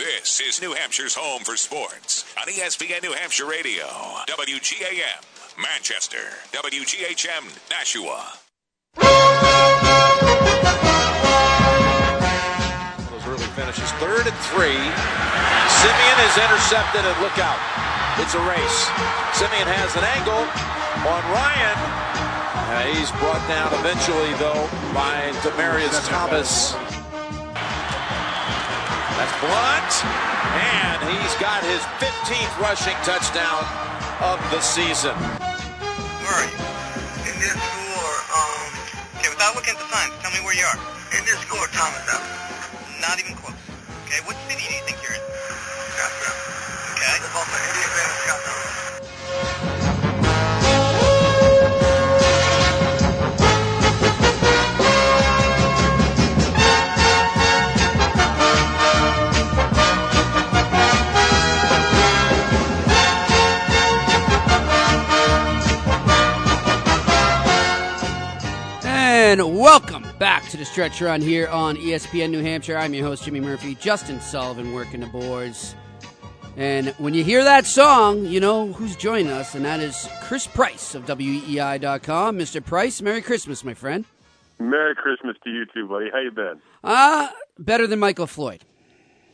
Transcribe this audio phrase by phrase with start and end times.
[0.00, 3.84] This is New Hampshire's home for sports on ESPN New Hampshire Radio,
[4.32, 5.20] WGAM,
[5.60, 8.32] Manchester, WGHM, Nashua.
[13.12, 13.92] Those early finishes.
[14.00, 14.80] Third and three.
[15.68, 17.60] Siemian is intercepted and look out.
[18.24, 18.78] It's a race.
[19.36, 20.48] Siemian has an angle
[21.04, 21.76] on Ryan.
[21.76, 24.64] Uh, he's brought down eventually, though,
[24.96, 26.72] by Demaryius Thomas.
[29.20, 29.92] That's Blount.
[30.56, 33.68] And he's got his 15th rushing touchdown
[34.24, 35.12] of the season.
[35.12, 36.48] Where?
[37.28, 38.72] In this school, um...
[39.20, 40.80] Okay, without looking at the signs, tell me where you are.
[41.12, 43.04] In this school, Thomas Avenue.
[43.04, 43.36] Not even
[69.30, 72.76] And welcome back to the stretch run here on ESPN New Hampshire.
[72.76, 73.76] I'm your host, Jimmy Murphy.
[73.76, 75.76] Justin Sullivan working the boards.
[76.56, 80.48] And when you hear that song, you know who's joining us, and that is Chris
[80.48, 82.36] Price of WEEI.com.
[82.40, 82.64] Mr.
[82.64, 84.04] Price, Merry Christmas, my friend.
[84.58, 86.10] Merry Christmas to you too, buddy.
[86.10, 86.60] How you been?
[86.82, 88.64] Uh, better than Michael Floyd.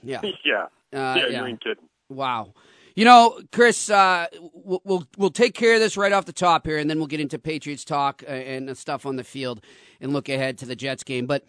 [0.03, 0.21] Yeah.
[0.45, 0.65] Yeah.
[0.93, 1.41] Uh, yeah, yeah.
[1.41, 1.89] you ain't kidding.
[2.11, 2.53] Wow.
[2.97, 6.67] You know, Chris, uh, we'll, we'll we'll take care of this right off the top
[6.67, 9.63] here, and then we'll get into Patriots talk uh, and stuff on the field,
[10.01, 11.27] and look ahead to the Jets game.
[11.27, 11.45] But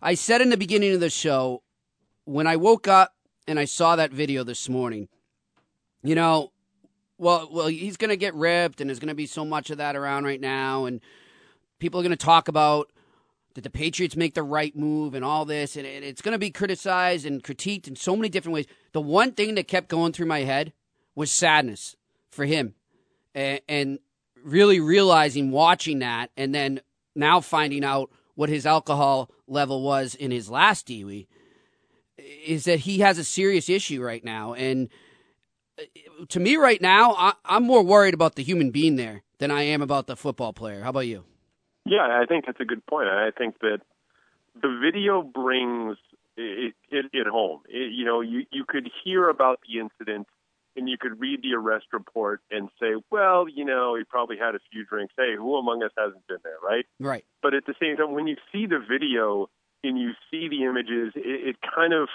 [0.00, 1.62] I said in the beginning of the show,
[2.24, 3.14] when I woke up
[3.46, 5.08] and I saw that video this morning,
[6.02, 6.50] you know,
[7.18, 9.76] well, well, he's going to get ripped, and there's going to be so much of
[9.76, 11.02] that around right now, and
[11.78, 12.90] people are going to talk about
[13.52, 16.50] did the Patriots make the right move and all this, and it's going to be
[16.50, 18.66] criticized and critiqued in so many different ways.
[18.92, 20.74] The one thing that kept going through my head
[21.16, 21.96] was sadness
[22.30, 22.74] for him,
[23.34, 23.98] and, and
[24.44, 26.80] really realizing watching that, and then
[27.16, 31.26] now finding out what his alcohol level was in his last DWI,
[32.46, 34.88] is that he has a serious issue right now, and
[35.78, 35.82] uh,
[36.28, 39.62] to me right now, I, I'm more worried about the human being there than I
[39.62, 40.82] am about the football player.
[40.82, 41.24] How about you?
[41.84, 43.08] Yeah, I think that's a good point.
[43.08, 43.80] I think that
[44.60, 45.96] the video brings
[46.36, 47.60] it, it, it home.
[47.68, 50.26] It, you know, you you could hear about the incident
[50.76, 54.54] and you could read the arrest report and say, well, you know, he probably had
[54.54, 55.14] a few drinks.
[55.16, 56.84] Hey, who among us hasn't been there, right?
[57.00, 57.24] Right.
[57.42, 59.48] But at the same time, when you see the video
[59.82, 62.08] and you see the images, it, it kind of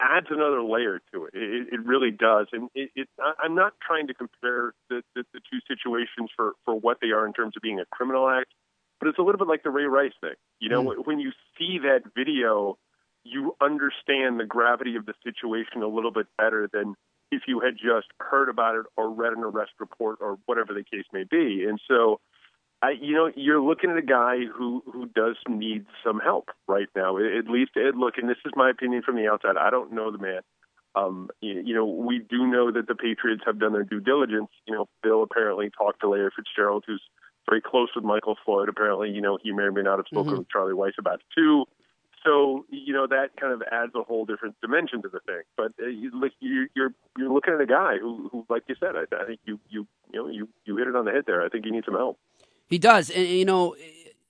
[0.00, 1.34] adds another layer to it.
[1.34, 2.46] It, it really does.
[2.52, 3.08] And it, it,
[3.42, 7.26] I'm not trying to compare the, the, the two situations for, for what they are
[7.26, 8.52] in terms of being a criminal act,
[9.00, 10.34] but it's a little bit like the Ray Rice thing.
[10.60, 11.06] You know, Mm.
[11.06, 12.78] when you see that video,
[13.24, 16.94] you understand the gravity of the situation a little bit better than
[17.30, 20.84] if you had just heard about it or read an arrest report or whatever the
[20.84, 21.64] case may be.
[21.68, 22.20] And so,
[22.80, 26.88] I, you know, you're looking at a guy who who does need some help right
[26.94, 27.18] now.
[27.18, 29.56] At least, Ed, look, and this is my opinion from the outside.
[29.56, 30.40] I don't know the man.
[30.94, 34.48] Um, you, you know, we do know that the Patriots have done their due diligence.
[34.66, 37.02] You know, Bill apparently talked to Larry Fitzgerald, who's
[37.48, 38.68] very close with Michael Floyd.
[38.68, 40.38] Apparently, you know, he may or may not have spoken Mhm.
[40.38, 41.66] with Charlie Weis about it too.
[42.28, 45.40] So, you know, that kind of adds a whole different dimension to the thing.
[45.56, 48.74] But uh, you, look, you, you're you're looking at a guy who, who like you
[48.78, 51.24] said, I, I think you you you know you you hit it on the head
[51.26, 51.42] there.
[51.42, 52.18] I think he needs some help.
[52.66, 53.76] He does, and you know,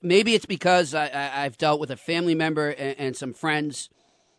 [0.01, 3.91] maybe it's because I, I, I've dealt with a family member and, and some friends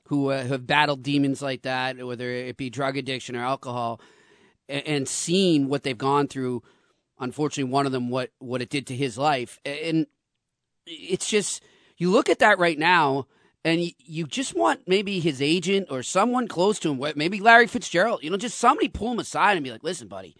[0.06, 4.00] who uh, have battled demons like that, whether it be drug addiction or alcohol,
[4.69, 6.64] and, and seen what they've gone through.
[7.19, 10.08] Unfortunately, one of them what what it did to his life, and
[10.86, 11.62] it's just
[11.98, 13.28] you look at that right now.
[13.66, 18.24] And you, just want maybe his agent or someone close to him, maybe Larry Fitzgerald,
[18.24, 20.36] you know, just somebody pull him aside and be like, "Listen, buddy,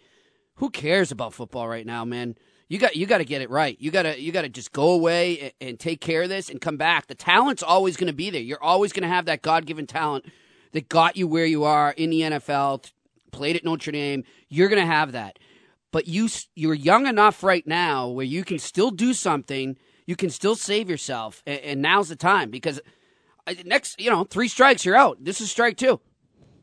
[0.54, 2.36] who cares about football right now, man?
[2.68, 3.76] You got you got to get it right.
[3.80, 6.48] You got to you got to just go away and, and take care of this
[6.48, 7.08] and come back.
[7.08, 8.40] The talent's always going to be there.
[8.40, 10.24] You're always going to have that God given talent
[10.72, 12.90] that got you where you are in the NFL,
[13.32, 14.22] played at Notre Dame.
[14.48, 15.38] You're going to have that,
[15.90, 19.76] but you you're young enough right now where you can still do something.
[20.06, 22.80] You can still save yourself, and, and now's the time because
[23.64, 25.22] next you know three strikes you're out.
[25.22, 26.00] This is strike two.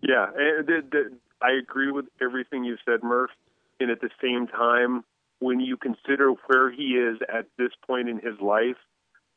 [0.02, 3.32] Yeah, eh, the, the, I agree with everything you said, Murph.
[3.80, 5.04] And at the same time,
[5.40, 8.78] when you consider where he is at this point in his life,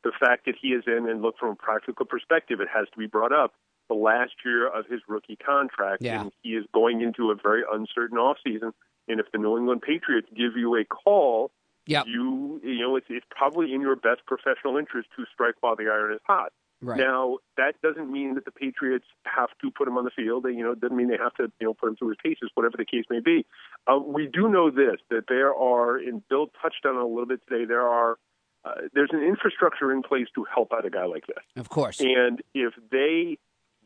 [0.03, 2.97] the fact that he is in, and look from a practical perspective, it has to
[2.97, 3.53] be brought up,
[3.87, 6.21] the last year of his rookie contract, Yeah.
[6.21, 8.71] and he is going into a very uncertain offseason.
[9.07, 11.51] And if the New England Patriots give you a call,
[11.87, 12.05] Yep.
[12.07, 15.85] you you know it's, it's probably in your best professional interest to strike while the
[15.85, 16.53] iron is hot.
[16.81, 16.97] Right.
[16.97, 20.43] Now, that doesn't mean that the Patriots have to put him on the field.
[20.43, 22.17] They, you know, it doesn't mean they have to, you know, put him through his
[22.23, 23.45] paces, whatever the case may be.
[23.87, 27.27] Uh, we do know this that there are, and Bill touched on it a little
[27.27, 27.65] bit today.
[27.65, 28.17] There are,
[28.65, 31.43] uh, there's an infrastructure in place to help out a guy like this.
[31.55, 31.99] Of course.
[31.99, 33.37] And if they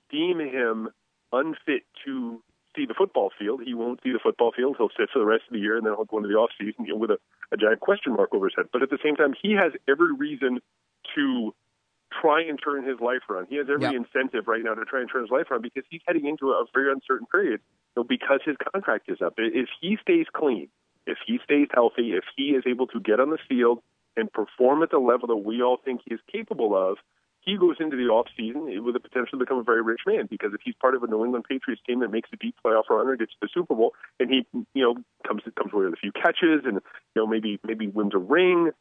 [0.09, 0.89] deem him
[1.33, 2.41] unfit to
[2.77, 4.75] see the football field, he won't see the football field.
[4.77, 6.51] He'll sit for the rest of the year, and then he'll go into the off
[6.57, 7.17] season you know, with a,
[7.51, 8.67] a giant question mark over his head.
[8.71, 10.59] But at the same time, he has every reason
[11.15, 11.53] to
[12.21, 13.47] try and turn his life around.
[13.49, 13.95] He has every Yep.
[13.95, 16.65] incentive right now to try and turn his life around because he's heading into a
[16.73, 17.61] very uncertain period.
[17.95, 19.35] You know, because his contract is up.
[19.37, 20.69] If he stays clean,
[21.05, 23.81] if he stays healthy, if he is able to get on the field
[24.17, 26.97] and perform at the level that we all think he is capable of,
[27.41, 30.25] he goes into the off season with the potential to become a very rich man
[30.29, 32.89] because if he's part of a New England Patriots team that makes a deep playoff
[32.89, 34.95] run or gets to the Super Bowl and he you know
[35.27, 36.81] comes comes away with a few catches and
[37.15, 38.71] you know maybe maybe wins a ring,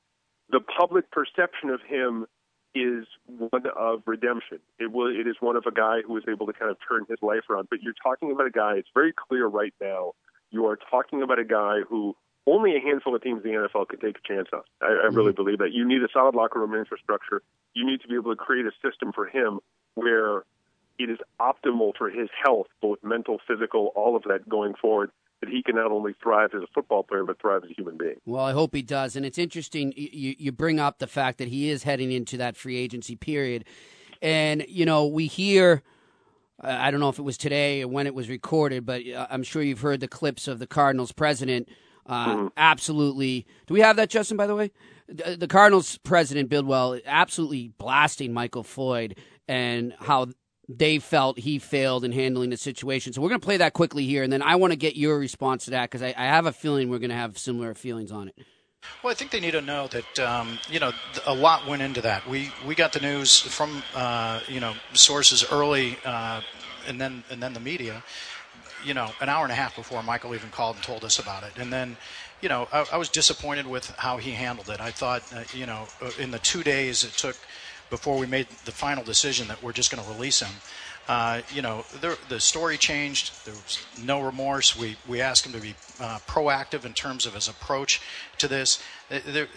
[0.51, 2.27] the public perception of him
[2.75, 4.59] is one of redemption.
[4.79, 7.07] It will it is one of a guy who was able to kind of turn
[7.09, 7.69] his life around.
[7.71, 8.75] But you're talking about a guy.
[8.75, 10.13] It's very clear right now.
[10.51, 12.17] You are talking about a guy who
[12.47, 14.63] only a handful of teams in the NFL could take a chance on.
[14.83, 15.43] I, I really mm-hmm.
[15.43, 15.73] believe that.
[15.73, 17.43] You need a solid locker room infrastructure.
[17.75, 19.61] You need to be able to create a system for him
[19.95, 20.45] where
[20.99, 25.11] it is optimal for his health, both mental, physical, all of that going forward,
[25.45, 27.97] that he can not only thrive as a football player, but thrive as a human
[27.97, 28.17] being.
[28.25, 29.17] Well, I hope he does.
[29.17, 32.57] And it's interesting you, you bring up the fact that he is heading into that
[32.57, 33.65] free agency period.
[34.23, 35.83] And, you know, we hear,
[36.61, 39.43] I don't know if it was today or when it was recorded, but uh, I'm
[39.43, 41.69] sure you've heard the clips of the Cardinals president
[42.07, 43.47] uh, absolutely.
[43.67, 44.71] Do we have that, Justin, by the way?
[45.09, 49.17] The, the Cardinals president, Bidwell, absolutely blasting Michael Floyd
[49.49, 50.29] and how
[50.69, 53.13] they felt he failed in handling the situation.
[53.13, 55.19] So we're going to play that quickly here, and then I want to get your
[55.19, 58.11] response to that because I, I have a feeling we're going to have similar feelings
[58.11, 58.35] on it.
[59.03, 60.93] Well, I think they need to know that um, you know
[61.27, 62.29] a lot went into that.
[62.29, 66.41] We we got the news from uh, you know sources early, uh,
[66.87, 68.03] and then and then the media.
[68.85, 71.43] You know, an hour and a half before Michael even called and told us about
[71.45, 71.97] it, and then.
[72.41, 74.79] You know, I, I was disappointed with how he handled it.
[74.79, 77.39] I thought, uh, you know, uh, in the two days it took
[77.91, 80.53] before we made the final decision that we're just going to release him.
[81.07, 83.45] Uh, you know, the, the story changed.
[83.45, 84.79] There was no remorse.
[84.79, 88.01] We we asked him to be uh, proactive in terms of his approach
[88.39, 88.83] to this.
[89.11, 89.49] Uh, There,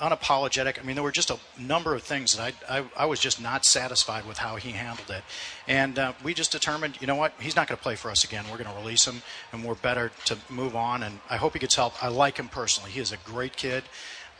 [0.00, 0.80] unapologetic.
[0.80, 3.40] I mean, there were just a number of things that I, I, I was just
[3.40, 5.22] not satisfied with how he handled it.
[5.68, 8.24] And uh, we just determined, you know what, he's not going to play for us
[8.24, 8.44] again.
[8.50, 11.02] We're going to release him, and we're better to move on.
[11.02, 12.02] And I hope he gets help.
[12.02, 12.90] I like him personally.
[12.90, 13.84] He is a great kid.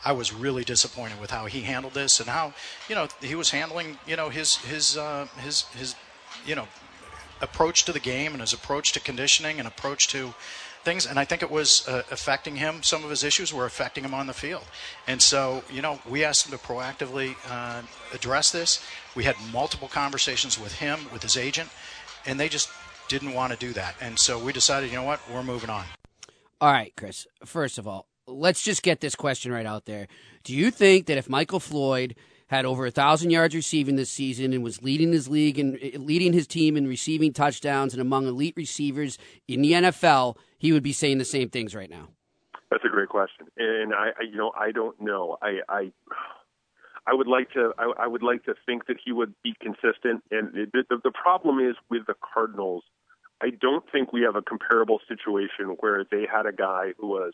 [0.03, 2.53] I was really disappointed with how he handled this and how,
[2.89, 5.95] you know, he was handling, you know, his his uh, his his,
[6.45, 6.67] you know,
[7.41, 10.33] approach to the game and his approach to conditioning and approach to
[10.83, 11.05] things.
[11.05, 12.83] And I think it was uh, affecting him.
[12.83, 14.63] Some of his issues were affecting him on the field.
[15.07, 17.81] And so, you know, we asked him to proactively uh,
[18.13, 18.83] address this.
[19.15, 21.69] We had multiple conversations with him, with his agent,
[22.25, 22.69] and they just
[23.07, 23.95] didn't want to do that.
[24.01, 25.85] And so we decided, you know what, we're moving on.
[26.59, 27.27] All right, Chris.
[27.45, 30.07] First of all, let's just get this question right out there.
[30.43, 32.15] Do you think that if Michael Floyd
[32.51, 35.91] had over a thousand yards receiving this season and was leading his league and eh,
[35.97, 39.17] leading his team in receiving touchdowns and among elite receivers
[39.47, 42.09] in the NFL, he would be saying the same things right now?
[42.69, 45.37] That's a great question, and I, I you know, I don't know.
[45.41, 45.91] I, I,
[47.07, 50.23] I would like to, I, I would like to think that he would be consistent.
[50.29, 52.83] And the, the problem is with the Cardinals.
[53.41, 57.33] I don't think we have a comparable situation where they had a guy who was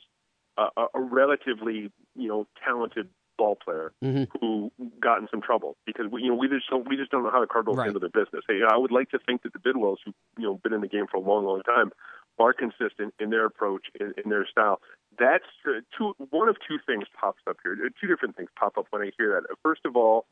[0.58, 4.28] a, a relatively, you know, talented ball player Mhm.
[4.42, 7.22] who got in some trouble because we, you know we just don't we just don't
[7.24, 7.86] know how the Cardinals Right.
[7.86, 8.44] handle their business.
[8.48, 10.88] Hey, I would like to think that the Bidwells, who you know been in the
[10.88, 11.92] game for a long, long time,
[12.40, 14.82] are consistent in their approach in, in their style.
[15.20, 16.14] That's uh, two.
[16.32, 17.74] One of two things pops up here.
[17.74, 19.56] Uh, Two different things pop up when I hear that.
[19.62, 20.26] First of all,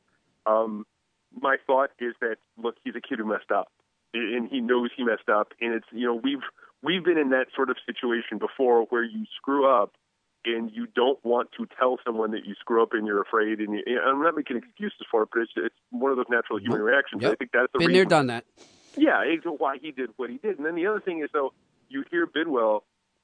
[0.48, 0.86] um,
[1.40, 3.72] my thought is that look, he's a kid who messed up,
[4.16, 6.44] and he knows he messed up, and it's you know we've
[6.82, 9.94] we've been in that sort of situation before where you screw up
[10.46, 13.74] and you don't want to tell someone that you screw up and you're afraid and,
[13.74, 16.60] you, and I'm not making excuses for it, but it's it's one of those natural
[16.60, 17.22] human reactions.
[17.24, 17.32] Yep.
[17.32, 18.46] I think that's the Been reason there, done that.
[18.98, 20.58] yeah, it's why he did what he did.
[20.58, 21.54] And then the other thing is, though,
[21.90, 22.84] you hear Bidwell,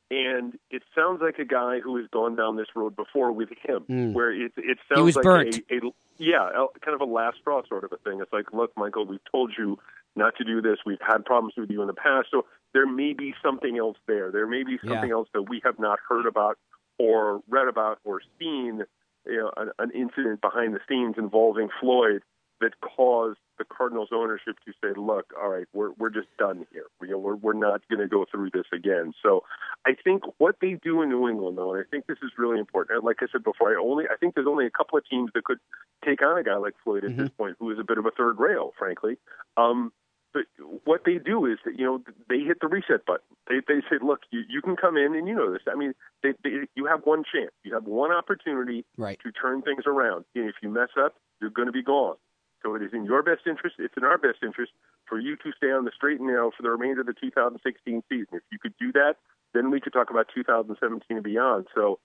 [0.10, 3.86] and it sounds like a guy who has gone down this road before with him,
[3.90, 4.14] Mm.
[4.14, 5.26] where it it sounds like.
[5.26, 5.80] A, a
[6.18, 8.20] yeah, a, kind of a last straw sort of a thing.
[8.22, 9.80] It's like, look, Michael, we've told you
[10.16, 10.78] not to do this.
[10.86, 14.30] We've had problems with you in the past, so there may be something else there.
[14.32, 15.16] There may be something Yeah.
[15.16, 16.60] else that we have not heard about
[17.02, 18.84] or read about or seen.
[19.26, 22.24] You know, an, an incident behind the scenes involving Floyd
[22.62, 26.86] that caused the Cardinals ownership to say, look, all right, we're we're just done here.
[27.02, 29.14] Know, we're we're not going to go through this again.
[29.22, 29.44] So
[29.86, 32.60] I think what they do in New England, though, and I think this is really
[32.60, 33.04] important.
[33.04, 35.44] Like I said before, I only I think there's only a couple of teams that
[35.44, 35.60] could
[36.06, 37.22] take on a guy like Floyd at mm-hmm.
[37.22, 39.18] this point, who is a bit of a third rail, frankly.
[39.58, 39.92] Um,
[40.34, 40.44] but
[40.86, 43.26] what they do is that you know they hit the reset button.
[43.48, 45.64] They they say, look, you, you can come in and you know this.
[45.72, 49.20] I mean, they, they, you have one chance, you have one opportunity right.
[49.24, 50.26] to turn things around.
[50.36, 52.16] And if you mess up, you're going to be gone.
[52.64, 53.78] So it is in your best interest.
[53.80, 54.72] It's in our best interest
[55.08, 58.04] for you to stay on the straight and narrow for the remainder of the 2016
[58.08, 58.28] season.
[58.32, 59.16] If you could do that,
[59.54, 61.68] then we could talk about 2017 and beyond.
[61.76, 62.00] So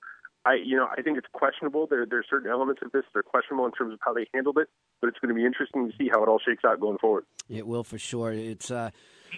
[0.46, 1.88] I, you know, I think it's questionable.
[1.88, 4.28] There, there are certain elements of this that are questionable in terms of how they
[4.32, 4.68] handled it,
[5.00, 7.24] but it's going to be interesting to see how it all shakes out going forward.
[7.50, 8.32] It will for sure.
[8.32, 8.90] It's, uh,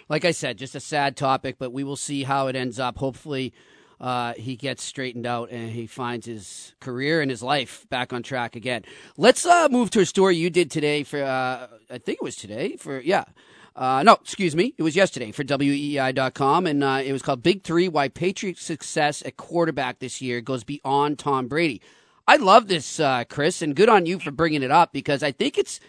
[0.07, 2.99] like I said, just a sad topic, but we will see how it ends up.
[2.99, 3.53] Hopefully,
[3.99, 8.21] uh, he gets straightened out and he finds his career and his life back on
[8.21, 8.83] track again.
[9.17, 12.35] Let's uh, move to a story you did today for, uh, I think it was
[12.35, 13.25] today for, yeah,
[13.79, 14.73] uh, no, excuse me.
[14.77, 19.25] It was yesterday for WEEI.com, and uh, it was called Big Three Why Patriots' Success
[19.25, 21.81] at Quarterback This Year Goes Beyond Tom Brady.
[22.27, 25.31] I love this, uh, Chris, and good on you for bringing it up because I
[25.31, 25.79] think it's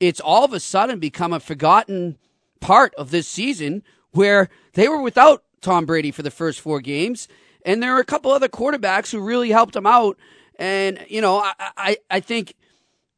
[0.00, 2.18] it's all of a sudden become a forgotten
[2.60, 7.28] part of this season where they were without Tom Brady for the first four games,
[7.64, 10.18] and there are a couple other quarterbacks who really helped them out.
[10.58, 12.54] And you know, I I, I think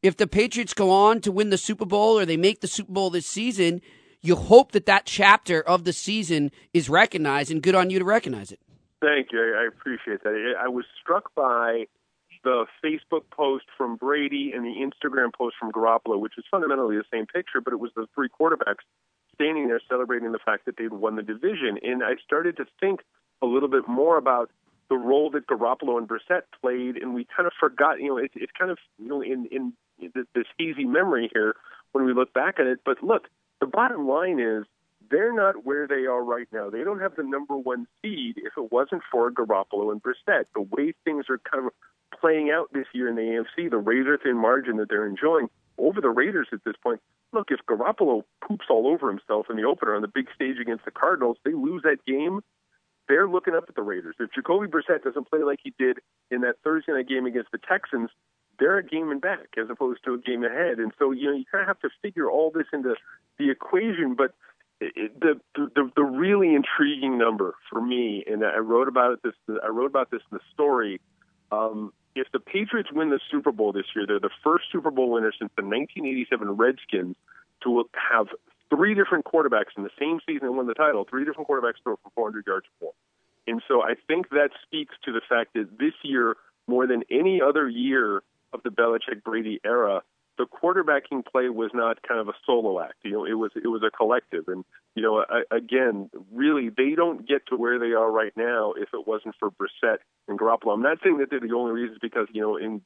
[0.02, 2.92] if the Patriots go on to win the Super Bowl or they make the Super
[2.92, 3.80] Bowl this season,
[4.20, 8.04] you hope that that chapter of the season is recognized, and good on you to
[8.04, 8.60] recognize it.
[9.00, 9.40] Thank you.
[9.40, 10.54] I appreciate that.
[10.60, 11.86] I was struck by
[12.44, 17.04] the Facebook post from Brady and the Instagram post from Garoppolo, which is fundamentally the
[17.12, 18.84] same picture, but it was the three quarterbacks
[19.34, 21.78] standing there celebrating the fact that they'd won the division.
[21.82, 23.00] And I started to think
[23.42, 24.50] a little bit more about
[24.88, 28.00] the role that Garoppolo and Brissett played, and we kind of forgot.
[28.00, 31.54] You know, it's, it's kind of you know in in this easy memory here
[31.92, 32.80] when we look back at it.
[32.84, 33.28] But look,
[33.60, 34.64] the bottom line is
[35.10, 36.70] they're not where they are right now.
[36.70, 40.44] They don't have the number one seed if it wasn't for Garoppolo and Brissett.
[40.54, 41.72] The way things are kind of
[42.20, 43.22] playing out this year in the
[43.58, 45.48] AFC, the razor thin margin that they're enjoying
[45.78, 47.00] over the Raiders at this point.
[47.32, 50.84] Look, if Garoppolo poops all over himself in the opener on the big stage against
[50.84, 52.40] the Cardinals, they lose that game.
[53.08, 54.16] They're looking up at the Raiders.
[54.18, 55.98] If Jacoby Brissett doesn't play like he did
[56.30, 58.10] in that Thursday night game against the Texans,
[58.58, 60.78] they're a game and back as opposed to a game ahead.
[60.78, 62.94] And so, you know, you kind of have to figure all this into
[63.38, 64.14] the equation.
[64.16, 64.34] But
[64.80, 69.22] it, the, the the really intriguing number for me, and I wrote about it.
[69.22, 71.00] This I wrote about this in the story.
[71.50, 75.10] Um, if the Patriots win the Super Bowl this year, they're the first Super Bowl
[75.10, 77.16] winner since the 1987 Redskins
[77.62, 78.26] to have
[78.70, 81.06] three different quarterbacks in the same season and win the title.
[81.08, 82.92] Three different quarterbacks throw for 400 yards or more.
[83.46, 86.36] And so I think that speaks to the fact that this year,
[86.66, 88.22] more than any other year
[88.52, 90.02] of the Belichick Brady era,
[90.38, 92.94] the quarterbacking play was not kind of a solo act.
[93.02, 94.64] You know, it was it was a collective, and
[94.94, 98.88] you know, I, again, really, they don't get to where they are right now if
[98.94, 100.72] it wasn't for Brissett and Garoppolo.
[100.72, 102.80] I'm not saying that they're the only reasons because you know, in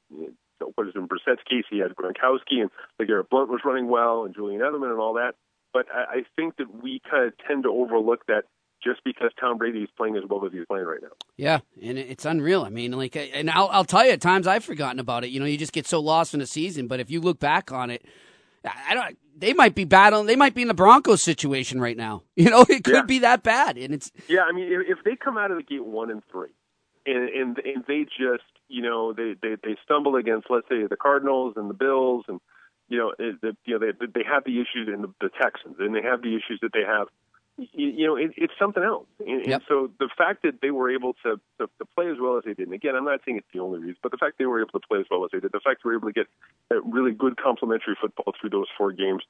[0.74, 4.34] what is in Brissett's case, he had Gronkowski and LeGarrette Blount was running well, and
[4.34, 5.34] Julian Edelman and all that.
[5.74, 8.44] But I, I think that we kind of tend to overlook that
[8.82, 11.10] just because Tom Brady is playing as well as he's playing right now.
[11.36, 12.62] Yeah, and it's unreal.
[12.62, 15.30] I mean, like, and I'll, I'll tell you, at times I've forgotten about it.
[15.30, 16.86] You know, you just get so lost in the season.
[16.88, 18.04] But if you look back on it,
[18.64, 19.18] I don't.
[19.36, 20.26] They might be battling.
[20.26, 22.22] They might be in the Broncos situation right now.
[22.36, 23.02] You know, it could yeah.
[23.02, 23.76] be that bad.
[23.78, 24.42] And it's yeah.
[24.48, 26.48] I mean, if, if they come out of the gate one and three,
[27.06, 30.96] and and, and they just you know they, they they stumble against let's say the
[30.96, 32.40] Cardinals and the Bills and
[32.88, 35.94] you know the, you know they they have the issues in the, the Texans and
[35.94, 37.08] they have the issues that they have
[37.72, 39.06] you, you know, it, it's something else.
[39.20, 39.46] And, yep.
[39.46, 42.44] and so the fact that they were able to, to to play as well as
[42.44, 44.46] they did, and again, I'm not saying it's the only reason, but the fact they
[44.46, 46.12] were able to play as well as they did, the fact they were able to
[46.12, 46.26] get
[46.84, 49.22] really good complementary football through those four games,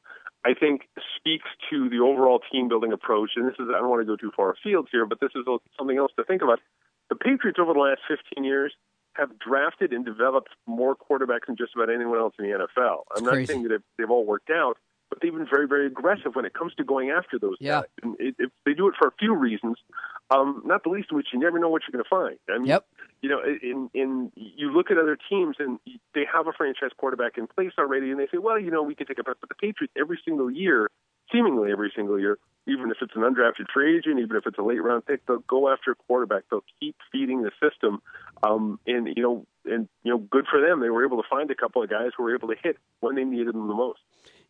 [0.45, 3.31] I think speaks to the overall team building approach.
[3.37, 5.45] And this is, I don't want to go too far afield here, but this is
[5.79, 6.61] something else to think about.
[7.09, 8.73] The Patriots over the last 15 years
[9.15, 13.03] have drafted and developed more quarterbacks than just about anyone else in the NFL.
[13.15, 14.79] I'm not saying that they've, they've all worked out,
[15.13, 17.83] but they've been very, very aggressive when it comes to going after those yeah.
[17.83, 17.91] guys.
[18.03, 19.77] And it, it, they do it for a few reasons,
[20.31, 22.39] um, not the least of which you never know what you're going to find.
[22.49, 22.87] I mean, yep.
[23.21, 25.79] you know, in, in you look at other teams and
[26.15, 28.95] they have a franchise quarterback in place already, and they say, well, you know, we
[28.95, 29.37] can take a bet.
[29.39, 30.89] But the Patriots every single year,
[31.31, 34.63] seemingly every single year, even if it's an undrafted free agent, even if it's a
[34.63, 36.45] late round pick, they'll go after a quarterback.
[36.51, 38.01] They'll keep feeding the system,
[38.43, 40.81] um, and you know, and you know, good for them.
[40.81, 43.15] They were able to find a couple of guys who were able to hit when
[43.15, 43.99] they needed them the most.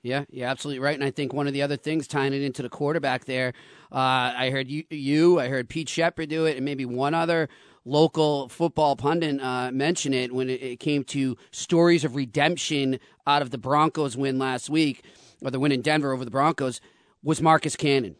[0.02, 0.94] Yeah, you're absolutely right.
[0.96, 3.52] And I think one of the other things tying it into the quarterback there,
[3.92, 7.48] uh, I heard you, you, I heard Pete Sheppard do it, and maybe one other
[7.84, 13.42] local football pundit uh, mention it when it, it came to stories of redemption out
[13.42, 15.04] of the Broncos win last week.
[15.40, 16.80] or the win in Denver over the Broncos,
[17.22, 18.16] was Marcus Cannon.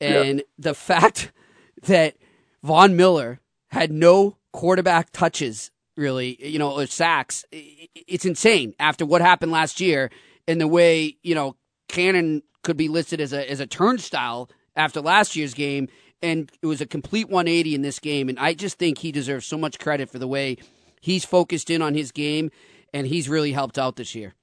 [0.00, 0.44] And yeah.
[0.58, 1.32] the fact
[1.82, 2.16] that
[2.62, 9.20] Von Miller had no quarterback touches, really, you know, or sacks, it's insane after what
[9.20, 10.10] happened last year
[10.48, 11.56] and the way, you know,
[11.88, 15.88] Cannon could be listed as a as a turnstile after last year's game
[16.20, 19.46] and it was a complete 180 in this game and I just think he deserves
[19.46, 20.56] so much credit for the way
[21.00, 22.50] he's focused in on his game
[22.92, 24.34] and he's really helped out this year.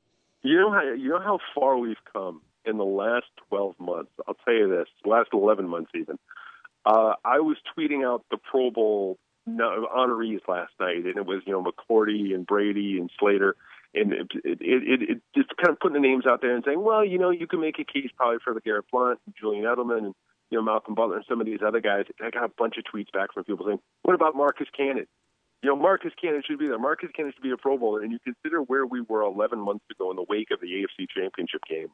[0.42, 4.12] You know how you know how far we've come in the last 12 months.
[4.28, 6.18] I'll tell you this, last 11 months even.
[6.86, 9.18] Uh, I was tweeting out the Pro Bowl
[9.48, 13.56] honorees last night, and it was you know McCourty and Brady and Slater,
[13.94, 16.82] and it, it, it, it just kind of putting the names out there and saying,
[16.82, 19.98] well, you know, you can make a case probably for Garrett Blount, and Julian Edelman,
[19.98, 20.16] and
[20.50, 22.06] you know Malcolm Butler and some of these other guys.
[22.22, 25.08] I got a bunch of tweets back from people saying, what about Marcus Cannon?
[25.64, 26.78] you know, Marcus Cannon should be there.
[26.78, 28.02] Marcus Cannon should be a Pro Bowler.
[28.02, 31.08] And you consider where we were 11 months ago in the wake of the AFC
[31.10, 31.88] Championship game,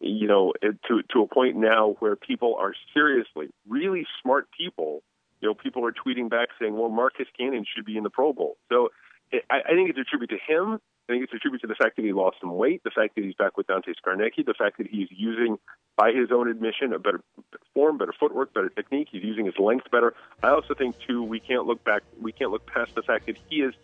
[0.00, 5.04] you know, to to a point now where people are seriously, really smart people,
[5.40, 8.32] you know, people are tweeting back saying, well, Marcus Cannon should be in the Pro
[8.32, 8.56] Bowl.
[8.68, 8.88] So
[9.32, 11.74] I, I think it's a tribute to him I think it's a tribute to the
[11.74, 14.54] fact that he lost some weight, the fact that he's back with Dante Scarnecchia, the
[14.54, 15.58] fact that he's using,
[15.96, 17.20] by his own admission, a better
[17.74, 19.08] form, better footwork, better technique.
[19.12, 20.14] He's using his length better.
[20.42, 23.36] I also think too we can't look back, we can't look past the fact that
[23.50, 23.74] he is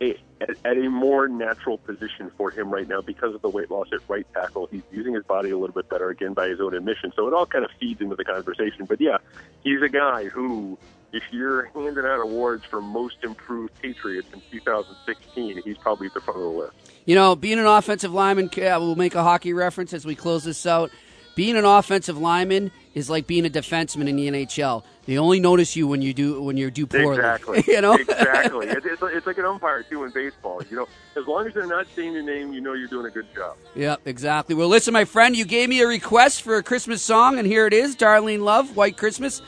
[0.00, 3.86] a, at a more natural position for him right now because of the weight loss
[3.92, 4.66] at right tackle.
[4.66, 7.12] He's using his body a little bit better again by his own admission.
[7.14, 8.86] So it all kind of feeds into the conversation.
[8.86, 9.18] But yeah,
[9.62, 10.76] he's a guy who
[11.14, 16.20] if you're handing out awards for most improved Patriots in 2016, he's probably at the
[16.20, 16.74] front of the list.
[17.06, 20.66] You know, being an offensive lineman, we'll make a hockey reference as we close this
[20.66, 20.90] out.
[21.36, 24.84] Being an offensive lineman is like being a defenseman in the NHL.
[25.06, 27.16] They only notice you when you do when you do poorly.
[27.16, 27.64] Exactly.
[27.72, 27.94] you know.
[27.94, 28.68] exactly.
[28.74, 30.62] It's, it's, it's like an umpire too in baseball.
[30.70, 33.10] You know, as long as they're not saying your name, you know you're doing a
[33.10, 33.56] good job.
[33.74, 34.54] Yep, exactly.
[34.54, 37.66] Well, listen, my friend, you gave me a request for a Christmas song, and here
[37.66, 39.42] it is, Darlene Love, White Christmas.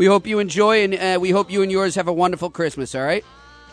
[0.00, 2.94] We hope you enjoy, and uh, we hope you and yours have a wonderful Christmas,
[2.94, 3.22] all right?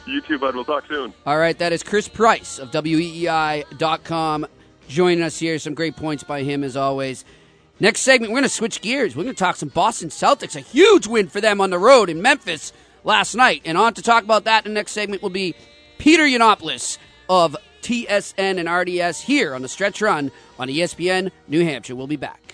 [0.05, 0.55] You too, bud.
[0.55, 1.13] We'll talk soon.
[1.25, 4.45] All right, that is Chris Price of WEEI.com
[4.89, 5.57] joining us here.
[5.57, 7.23] Some great points by him, as always.
[7.79, 9.15] Next segment, we're going to switch gears.
[9.15, 10.57] We're going to talk some Boston Celtics.
[10.57, 12.73] A huge win for them on the road in Memphis
[13.05, 13.61] last night.
[13.63, 15.55] And on to talk about that in the next segment will be
[15.97, 16.97] Peter Yiannopoulos
[17.29, 21.95] of TSN and RDS here on the stretch run on ESPN New Hampshire.
[21.95, 22.53] We'll be back.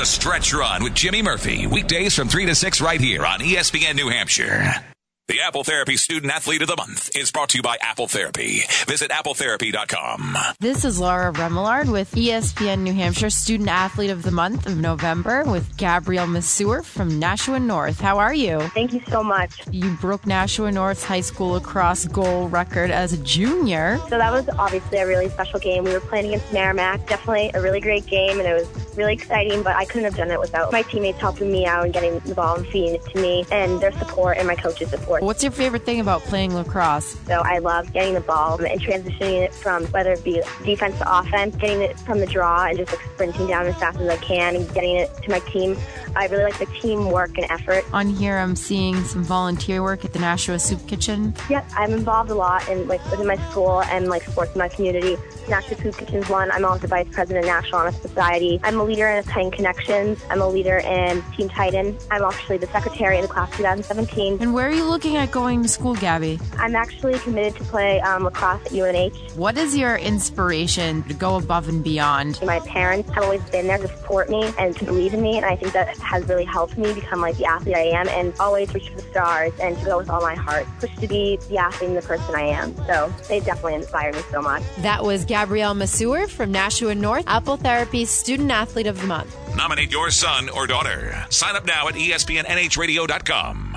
[0.00, 3.96] the stretch run with Jimmy Murphy, weekdays from 3 to 6 right here on ESPN
[3.96, 4.82] New Hampshire.
[5.30, 8.62] The Apple Therapy Student Athlete of the Month is brought to you by Apple Therapy.
[8.88, 10.36] Visit appletherapy.com.
[10.58, 15.44] This is Laura Remillard with ESPN New Hampshire Student Athlete of the Month of November
[15.44, 18.00] with Gabrielle Masur from Nashua North.
[18.00, 18.58] How are you?
[18.74, 19.62] Thank you so much.
[19.70, 24.00] You broke Nashua North's high school lacrosse goal record as a junior.
[24.08, 25.84] So that was obviously a really special game.
[25.84, 27.06] We were playing against Merrimack.
[27.06, 30.32] Definitely a really great game, and it was really exciting, but I couldn't have done
[30.32, 33.22] it without my teammates helping me out and getting the ball and feeding it to
[33.22, 35.19] me, and their support and my coach's support.
[35.20, 37.14] What's your favorite thing about playing lacrosse?
[37.26, 41.18] So I love getting the ball and transitioning it from whether it be defense to
[41.18, 44.16] offense, getting it from the draw and just like sprinting down as fast as I
[44.16, 45.76] can and getting it to my team.
[46.16, 47.84] I really like the teamwork and effort.
[47.92, 51.34] On here, I'm seeing some volunteer work at the Nashua Soup Kitchen.
[51.48, 54.68] Yep, I'm involved a lot in like within my school and like sports in my
[54.68, 55.16] community.
[55.48, 56.50] Nashua Soup Kitchen's one.
[56.50, 58.60] I'm also vice president of National Honor Society.
[58.62, 60.22] I'm a leader in Titan Connections.
[60.30, 61.96] I'm a leader in Team Titan.
[62.10, 64.38] I'm actually the secretary of the class 2017.
[64.40, 66.38] And where are you looking at going to school, Gabby?
[66.58, 69.16] I'm actually committed to play um, lacrosse at UNH.
[69.36, 72.40] What is your inspiration to go above and beyond?
[72.44, 75.44] My parents have always been there to support me and to believe in me, and
[75.44, 78.72] I think that has really helped me become like the athlete I am and always
[78.74, 81.58] reach for the stars and to go with all my heart, push to be the
[81.58, 82.74] athlete and the person I am.
[82.86, 84.62] So they definitely inspire me so much.
[84.78, 89.36] That was Gabrielle Masur from Nashua North, Apple Therapy Student Athlete of the Month.
[89.56, 91.14] Nominate your son or daughter.
[91.30, 93.76] Sign up now at espnnhradio.com.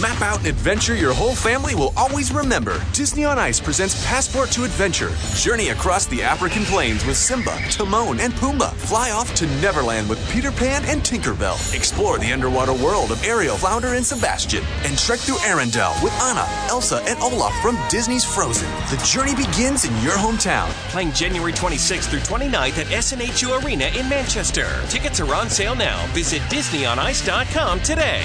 [0.00, 2.82] Map out an adventure your whole family will always remember.
[2.94, 5.10] Disney on Ice presents Passport to Adventure.
[5.34, 8.72] Journey across the African plains with Simba, Timon, and Pumbaa.
[8.72, 11.74] Fly off to Neverland with Peter Pan and Tinkerbell.
[11.74, 14.64] Explore the underwater world of Ariel, Flounder, and Sebastian.
[14.84, 18.70] And trek through Arendelle with Anna, Elsa, and Olaf from Disney's Frozen.
[18.88, 20.70] The journey begins in your hometown.
[20.92, 24.66] Playing January 26th through 29th at SNHU Arena in Manchester.
[24.88, 26.06] Tickets are on sale now.
[26.14, 28.24] Visit DisneyOnIce.com today.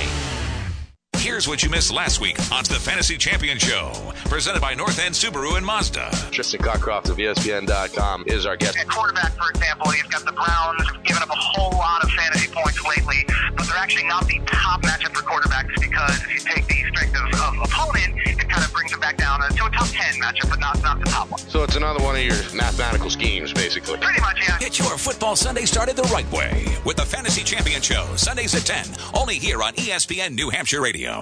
[1.19, 3.91] Here's what you missed last week on the Fantasy Champion Show,
[4.25, 6.09] presented by North End Subaru and Mazda.
[6.31, 8.77] Tristan Cockcroft of ESPN.com is our guest.
[8.77, 12.49] At quarterback, for example, he's got the Browns giving up a whole lot of fantasy
[12.51, 13.25] points lately,
[13.57, 17.15] but they're actually not the top matchup for quarterbacks because if you take the strength
[17.15, 20.21] of, of opponent, it kind of brings it back down uh, to a top 10
[20.21, 21.39] matchup, but not, not the top one.
[21.41, 23.97] So it's another one of your mathematical schemes, basically.
[23.97, 24.57] Pretty much, yeah.
[24.59, 28.61] Get your football Sunday started the right way with the Fantasy Champion Show, Sundays at
[28.61, 31.18] 10, only here on ESPN New Hampshire Radio.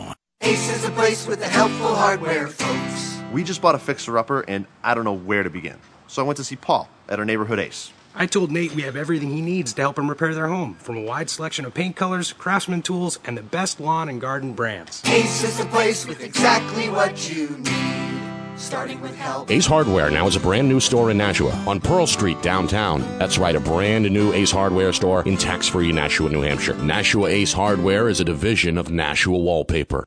[0.48, 3.20] Ace is the place with the helpful hardware, folks.
[3.34, 5.76] We just bought a fixer upper, and I don't know where to begin.
[6.08, 7.92] So I went to see Paul at our neighborhood Ace.
[8.16, 10.96] I told Nate we have everything he needs to help him repair their home, from
[10.96, 15.04] a wide selection of paint colors, craftsman tools, and the best lawn and garden brands.
[15.08, 18.58] Ace is the place with exactly what you need.
[18.58, 19.52] Starting with help.
[19.52, 23.02] Ace Hardware now is a brand new store in Nashua on Pearl Street downtown.
[23.20, 26.76] That's right, a brand new Ace Hardware store in tax free Nashua, New Hampshire.
[26.76, 30.06] Nashua Ace Hardware is a division of Nashua Wallpaper.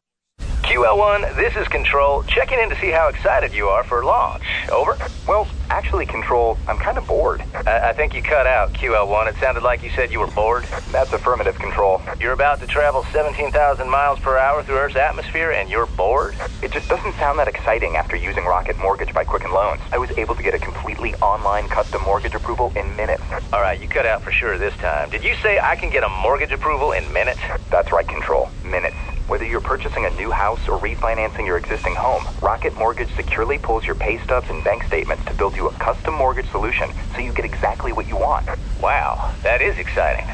[0.70, 4.44] QL1, this is Control, checking in to see how excited you are for launch.
[4.70, 4.96] Over?
[5.26, 7.42] Well, actually, Control, I'm kind of bored.
[7.66, 9.30] I, I think you cut out, QL1.
[9.30, 10.66] It sounded like you said you were bored.
[10.92, 12.00] That's affirmative, Control.
[12.20, 16.36] You're about to travel 17,000 miles per hour through Earth's atmosphere and you're bored?
[16.62, 19.80] It just doesn't sound that exciting after using Rocket Mortgage by Quicken Loans.
[19.90, 23.24] I was able to get a completely online custom mortgage approval in minutes.
[23.52, 25.10] All right, you cut out for sure this time.
[25.10, 27.40] Did you say I can get a mortgage approval in minutes?
[27.70, 28.48] That's right, Control.
[28.62, 28.94] Minutes.
[29.30, 33.86] Whether you're purchasing a new house or refinancing your existing home, Rocket Mortgage securely pulls
[33.86, 37.32] your pay stubs and bank statements to build you a custom mortgage solution so you
[37.32, 38.48] get exactly what you want.
[38.82, 40.26] Wow, that is exciting.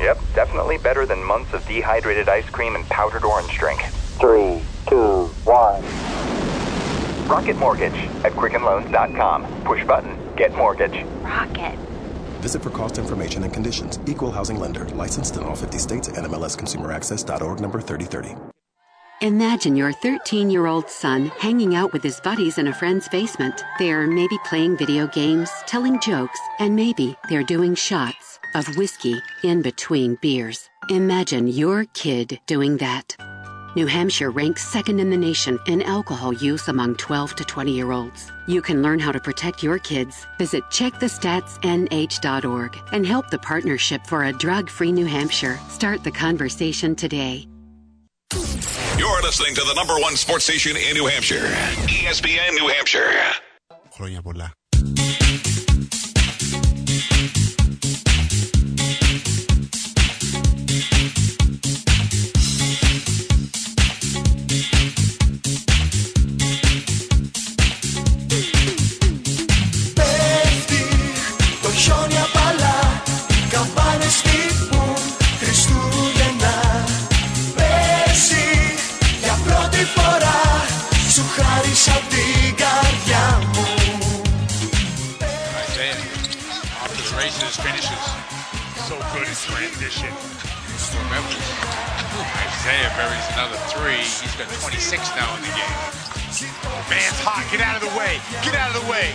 [0.00, 3.82] Yep, definitely better than months of dehydrated ice cream and powdered orange drink.
[4.18, 5.84] Three, two, one.
[7.28, 7.92] Rocket Mortgage
[8.24, 9.44] at QuickenLoans.com.
[9.64, 11.04] Push button, get mortgage.
[11.22, 11.87] Rocket.
[12.40, 13.98] Visit for cost information and conditions.
[14.06, 14.84] Equal housing lender.
[14.90, 16.08] Licensed in all 50 states.
[16.08, 18.36] NMLSConsumerAccess.org number 3030.
[19.20, 23.64] Imagine your 13 year old son hanging out with his buddies in a friend's basement.
[23.78, 29.62] They're maybe playing video games, telling jokes, and maybe they're doing shots of whiskey in
[29.62, 30.70] between beers.
[30.88, 33.16] Imagine your kid doing that.
[33.78, 37.92] New Hampshire ranks second in the nation in alcohol use among 12 to 20 year
[37.92, 38.32] olds.
[38.48, 40.26] You can learn how to protect your kids.
[40.36, 45.60] Visit checkthestatsnh.org and help the Partnership for a Drug Free New Hampshire.
[45.68, 47.46] Start the conversation today.
[48.98, 51.46] You're listening to the number one sports station in New Hampshire,
[51.86, 53.12] ESPN New Hampshire.
[89.77, 90.09] in transition.
[91.05, 91.37] Remember,
[92.49, 94.01] Isaiah buries another three.
[94.01, 95.77] He's got 26 now in the game.
[96.89, 97.45] Man's hot.
[97.53, 98.17] Get out of the way.
[98.41, 99.13] Get out of the way.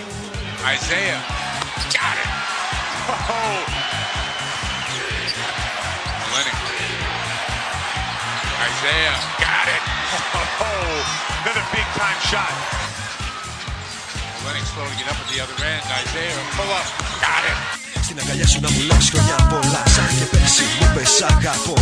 [0.62, 1.18] Isaiah
[1.90, 2.30] got it.
[3.08, 3.58] Oh.
[6.34, 6.56] Lennox.
[8.68, 9.82] Isaiah got it.
[10.62, 10.94] Oh,
[11.42, 12.52] another big time shot.
[14.46, 15.82] Lennox slow to get up at the other end.
[16.06, 16.86] Isaiah pull up.
[17.22, 17.78] Got it.
[18.08, 20.31] Στην αγκαλιά σου να μου λες χρόνια πολλά Σαν και πέρσι μου πες
[21.42, 21.74] αγαπώ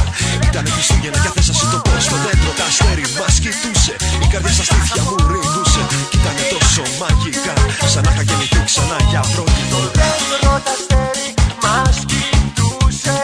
[0.47, 4.27] Ήτανε Χριστούγεννα και θες να σου το πω Στο δέντρο τα αστέρι μας κοιτούσε Η
[4.33, 7.55] καρδιά στα στήθια μου ρίγουσε Κι ήτανε τόσο μαγικά
[7.92, 11.29] Σαν να είχα γεννηθεί ξανά για πρώτη φορά δέντρο τα αστέρι
[11.64, 13.16] μας κοιτούσε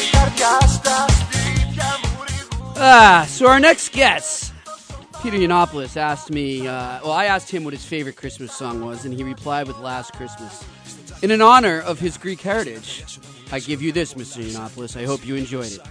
[0.00, 2.10] Η καρδιά στα στήθια μου
[2.78, 4.52] Ah, So our next guest,
[5.22, 6.46] Peter Yiannopoulos, asked me.
[6.68, 9.78] Uh, well, I asked him what his favorite Christmas song was, and he replied with
[9.90, 10.52] "Last Christmas."
[11.24, 12.88] In an honor of his Greek heritage,
[13.51, 14.41] I give you this, Mr.
[14.43, 14.99] Yiannopoulos.
[14.99, 15.81] I hope you enjoyed it.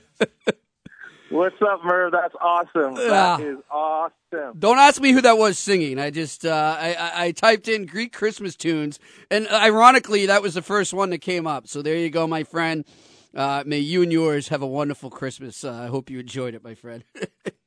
[1.30, 2.12] What's up, Murph?
[2.12, 2.94] That's awesome.
[2.94, 4.58] That is awesome.
[4.58, 5.98] Don't ask me who that was singing.
[5.98, 8.98] I just uh, I, I, I typed in Greek Christmas tunes,
[9.30, 11.68] and ironically, that was the first one that came up.
[11.68, 12.84] So there you go, my friend.
[13.34, 15.62] Uh, may you and yours have a wonderful Christmas.
[15.62, 17.04] Uh, I hope you enjoyed it, my friend.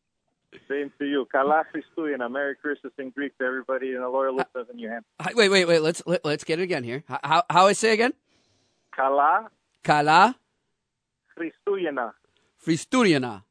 [0.71, 1.27] Same to you.
[1.29, 2.31] Kala Christouyena.
[2.31, 5.35] Merry Christmas in Greek to everybody and the loyal listeners in New Hampshire.
[5.35, 5.81] Wait, wait, wait.
[5.81, 7.03] Let's let, let's get it again here.
[7.07, 8.13] How how, how I say again?
[8.95, 9.49] Kala
[9.83, 10.35] Kala
[11.37, 12.13] Christouyena.
[12.65, 13.43] Fristuriana.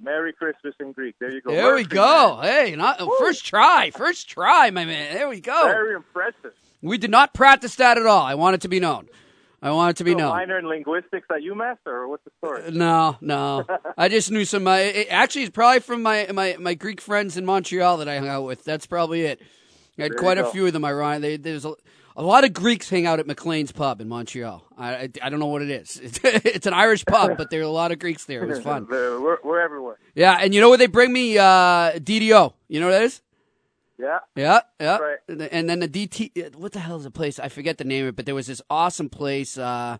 [0.00, 1.14] Merry Christmas in Greek.
[1.20, 1.52] There you go.
[1.52, 2.40] There we Murphy, go.
[2.42, 5.14] Hey, not first try, first try, my man.
[5.14, 5.62] There we go.
[5.64, 6.52] Very impressive.
[6.82, 8.22] We did not practice that at all.
[8.22, 9.08] I want it to be known.
[9.66, 10.30] I want it to be So known.
[10.30, 12.70] minor in linguistics at UMass, or what's the story?
[12.70, 13.64] No, no.
[13.98, 14.66] I just knew some.
[14.68, 18.18] Uh, it, actually, it's probably from my, my, my Greek friends in Montreal that I
[18.18, 18.62] hung out with.
[18.62, 19.40] That's probably it.
[19.98, 20.50] I had There quite a go.
[20.52, 20.84] few of them.
[20.84, 21.20] Ironic.
[21.22, 21.74] They, there's a,
[22.16, 24.62] a lot of Greeks hang out at McLean's Pub in Montreal.
[24.78, 26.00] I, I, I don't know what it is.
[26.04, 28.44] It's, it's an Irish pub, but there are a lot of Greeks there.
[28.44, 28.86] It was fun.
[28.90, 29.98] we're, we're everywhere.
[30.14, 31.38] Yeah, and you know what they bring me?
[31.38, 32.52] Uh, DDO.
[32.68, 33.20] You know what that is?
[33.98, 34.18] Yeah.
[34.34, 34.98] Yeah, yeah.
[34.98, 35.48] Right.
[35.50, 36.54] And then the DT.
[36.56, 37.38] What the hell is the place?
[37.38, 39.96] I forget the name of it, but there was this awesome place uh,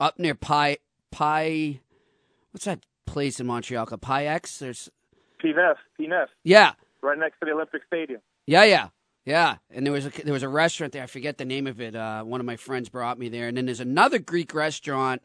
[0.00, 0.78] up near Pi
[1.12, 1.80] Pi.
[2.50, 4.02] What's that place in Montreal called?
[4.02, 4.58] Pi X.
[4.58, 4.90] There's
[5.44, 6.26] PNF, PNF.
[6.42, 8.20] yeah, Right next to the Olympic Stadium.
[8.46, 8.88] yeah, yeah,
[9.24, 9.56] yeah.
[9.70, 11.04] And there was a there was a restaurant there.
[11.04, 11.94] I forget the name of it.
[11.94, 13.46] Uh, one of my friends brought me there.
[13.46, 15.22] And then there's another Greek restaurant.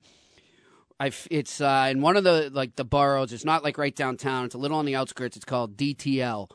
[1.00, 3.34] I it's uh, in one of the like the boroughs.
[3.34, 4.46] It's not like right downtown.
[4.46, 5.36] It's a little on the outskirts.
[5.36, 6.50] It's called DTL,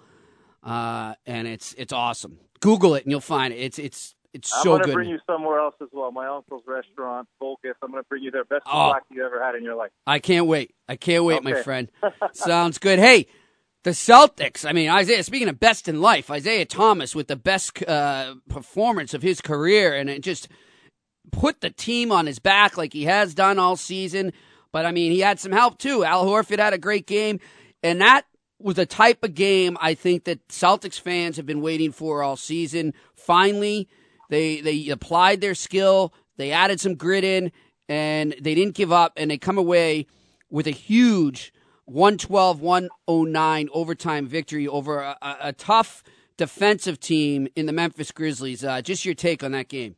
[0.62, 2.38] uh, and it's it's awesome.
[2.60, 3.58] Google it and you'll find it.
[3.58, 4.94] It's it's it's so I'm gonna good.
[4.94, 6.10] bring you somewhere else as well.
[6.12, 7.74] My uncle's restaurant, Focus.
[7.82, 8.44] I'm gonna bring you there.
[8.44, 8.88] Best Oh.
[8.90, 9.90] black you ever had in your life.
[10.06, 10.74] I can't wait.
[10.88, 11.90] I can't wait, my friend.
[12.32, 12.98] Sounds good.
[12.98, 13.26] Hey,
[13.84, 14.68] the Celtics.
[14.68, 15.22] I mean, Isaiah.
[15.22, 19.94] Speaking of best in life, Isaiah Thomas with the best uh, performance of his career,
[19.94, 20.48] and it just
[21.32, 24.32] put the team on his back like he has done all season.
[24.72, 26.04] But I mean, he had some help too.
[26.04, 27.40] Al Horford had a great game,
[27.82, 28.26] and that
[28.58, 32.36] was a type of game I think that Celtics fans have been waiting for all
[32.36, 32.94] season.
[33.14, 33.88] Finally,
[34.30, 37.52] they they applied their skill, they added some grit in,
[37.88, 40.06] and they didn't give up, and they come away
[40.50, 41.52] with a huge
[41.90, 46.02] 112-109 overtime victory over a, a, a tough
[46.36, 48.64] defensive team in the Memphis Grizzlies.
[48.64, 49.96] Uh, just your take on that game.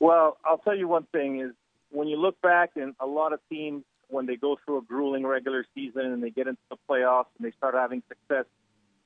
[0.00, 1.52] Well, I'll tell you one thing is
[1.90, 5.26] when you look back and a lot of teams when they go through a grueling
[5.26, 8.44] regular season and they get into the playoffs and they start having success,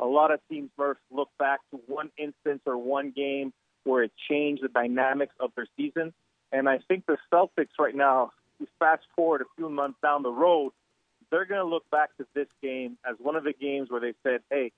[0.01, 3.53] a lot of teams Murph look back to one instance or one game
[3.85, 6.13] where it changed the dynamics of their season.
[6.53, 8.33] And I think the Celtics right now,
[8.79, 10.73] fast forward a few months down the road,
[11.31, 14.13] they're going to look back to this game as one of the games where they
[14.23, 14.71] said, hey,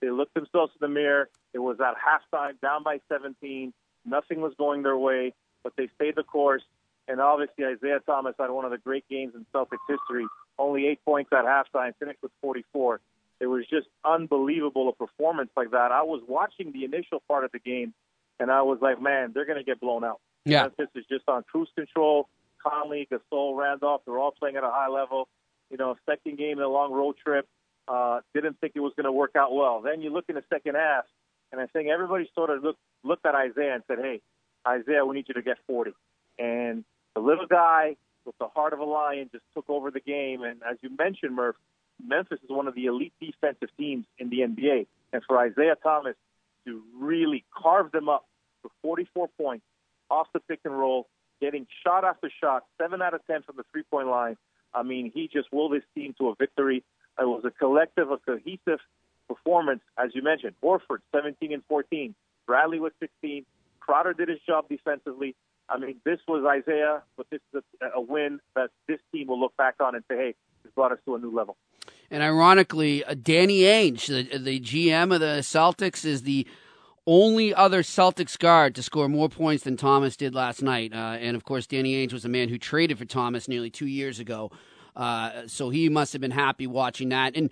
[0.00, 1.28] they looked themselves in the mirror.
[1.54, 3.72] It was at halftime, down by 17.
[4.04, 6.62] Nothing was going their way, but they stayed the course.
[7.08, 10.26] And obviously, Isaiah Thomas had one of the great games in Celtics history.
[10.58, 13.00] Only eight points at halftime, finished with 44.
[13.40, 15.90] It was just unbelievable a performance like that.
[15.90, 17.92] I was watching the initial part of the game,
[18.38, 20.20] and I was like, man, they're going to get blown out.
[20.44, 20.62] Yeah.
[20.62, 22.28] Memphis is just on cruise control.
[22.62, 25.28] Conley, Gasol, Randolph, they're all playing at a high level.
[25.70, 27.48] You know, second game in a long road trip.
[27.88, 29.80] Uh, didn't think it was going to work out well.
[29.80, 31.04] Then you look in the second half,
[31.50, 34.20] and I think everybody sort of looked looked at Isaiah and said, "Hey,
[34.66, 35.92] Isaiah, we need you to get 40."
[36.38, 40.42] And the little guy with the heart of a lion just took over the game.
[40.42, 41.56] And as you mentioned, Murph,
[42.04, 44.86] Memphis is one of the elite defensive teams in the NBA.
[45.12, 46.16] And for Isaiah Thomas
[46.66, 48.26] to really carve them up
[48.62, 49.64] for 44 points
[50.10, 51.08] off the pick and roll,
[51.40, 54.36] getting shot after shot, seven out of 10 from the three point line.
[54.74, 56.84] I mean, he just willed his team to a victory.
[57.20, 58.80] It was a collective, a cohesive
[59.28, 60.54] performance, as you mentioned.
[60.62, 62.14] Horford, 17 and 14.
[62.46, 63.44] Bradley with 16.
[63.80, 65.34] Crowder did his job defensively.
[65.68, 69.40] I mean, this was Isaiah, but this is a, a win that this team will
[69.40, 71.56] look back on and say, hey, this brought us to a new level.
[72.10, 76.46] And ironically, uh, Danny Ainge, the, the GM of the Celtics, is the
[77.06, 80.92] only other Celtics guard to score more points than Thomas did last night.
[80.92, 83.86] Uh, and of course, Danny Ainge was the man who traded for Thomas nearly two
[83.86, 84.50] years ago.
[84.94, 87.34] Uh, so he must have been happy watching that.
[87.34, 87.50] And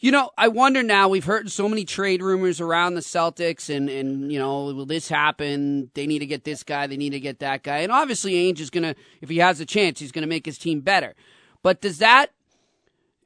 [0.00, 1.08] you know, I wonder now.
[1.08, 5.08] We've heard so many trade rumors around the Celtics, and and you know, will this
[5.08, 5.90] happen?
[5.94, 6.86] They need to get this guy.
[6.86, 7.78] They need to get that guy.
[7.78, 10.80] And obviously, Ainge is gonna, if he has a chance, he's gonna make his team
[10.80, 11.14] better.
[11.62, 12.28] But does that,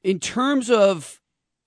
[0.02, 1.20] in terms of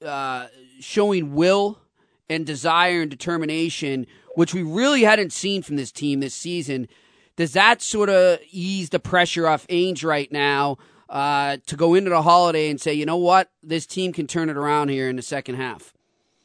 [0.04, 0.48] uh,
[0.80, 1.80] showing will
[2.28, 6.88] and desire and determination, which we really hadn't seen from this team this season,
[7.36, 10.78] does that sort of ease the pressure off Ainge right now?
[11.10, 14.50] Uh, to go into the holiday and say, you know what, this team can turn
[14.50, 15.94] it around here in the second half?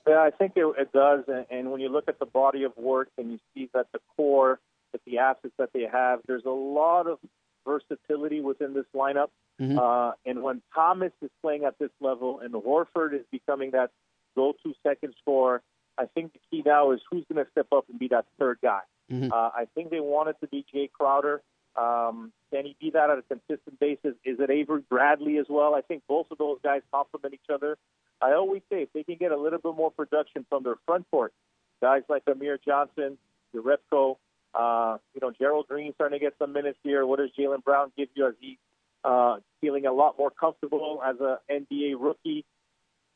[0.07, 1.25] Yeah, I think it, it does.
[1.29, 4.01] And, and when you look at the body of work and you see that the
[4.17, 4.61] core,
[4.93, 7.19] that the assets that they have, there's a lot of
[7.67, 9.29] versatility within this lineup.
[9.61, 9.79] Mm-hmm.
[9.79, 13.91] Uh, and when Thomas is playing at this level and Horford is becoming that
[14.35, 15.63] go-to second scorer,
[15.99, 18.59] I think the key now is who's going to step up and be that third
[18.63, 18.81] guy.
[19.11, 19.31] Mhm.
[19.31, 21.43] Uh, I think they want it to be Jae Crowder.
[21.77, 24.15] Um, can he be that on a consistent basis?
[24.25, 25.75] Is it Avery Bradley as well?
[25.75, 27.79] I think both of those guys complement each other.
[28.21, 31.07] I always say if they can get a little bit more production from their front
[31.11, 31.33] court,
[31.81, 33.17] guys like Amir Johnson,
[33.55, 34.17] Jerebko,
[34.55, 37.07] uh, you know, Gerald Green starting to get some minutes here.
[37.07, 38.59] What does Jaylen Brown give you as he
[39.05, 42.45] uh, feeling a lot more comfortable as a NBA rookie?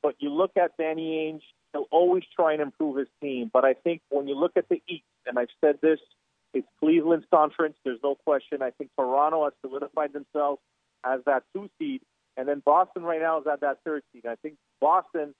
[0.02, 3.50] But you look at Danny Ainge, he'll always try and improve his team.
[3.52, 5.98] But I think when you look at the East, and I've said this,
[6.54, 7.76] it's Cleveland's conference.
[7.84, 8.62] There's no question.
[8.62, 10.60] I think Toronto has solidified themselves
[11.04, 12.00] as that two seed,
[12.36, 14.24] and then Boston right now is at that third seed.
[14.26, 15.34] I think Boston,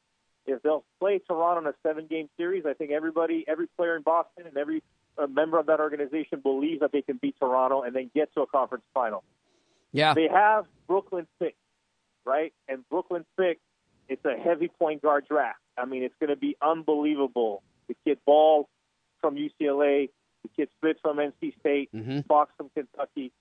[0.46, 4.46] if they'll play Toronto in a seven-game series, I think everybody, every player in Boston,
[4.46, 4.82] and every
[5.16, 8.42] uh, member of that organization believes that they can beat Toronto and then get to
[8.42, 9.22] a conference final.
[9.92, 10.12] Yeah.
[10.14, 11.54] They have Brooklyn's pick,
[12.24, 12.52] right?
[12.68, 13.60] And Brooklyn's pick,
[14.08, 15.58] it's a heavy point guard draft.
[15.78, 17.62] I mean, it's going to be unbelievable.
[17.88, 18.68] The kid Ball
[19.20, 20.10] from UCLA,
[20.44, 22.24] the kid Smith from NC State, Mhm.
[22.26, 23.32] Fox from Kentucky.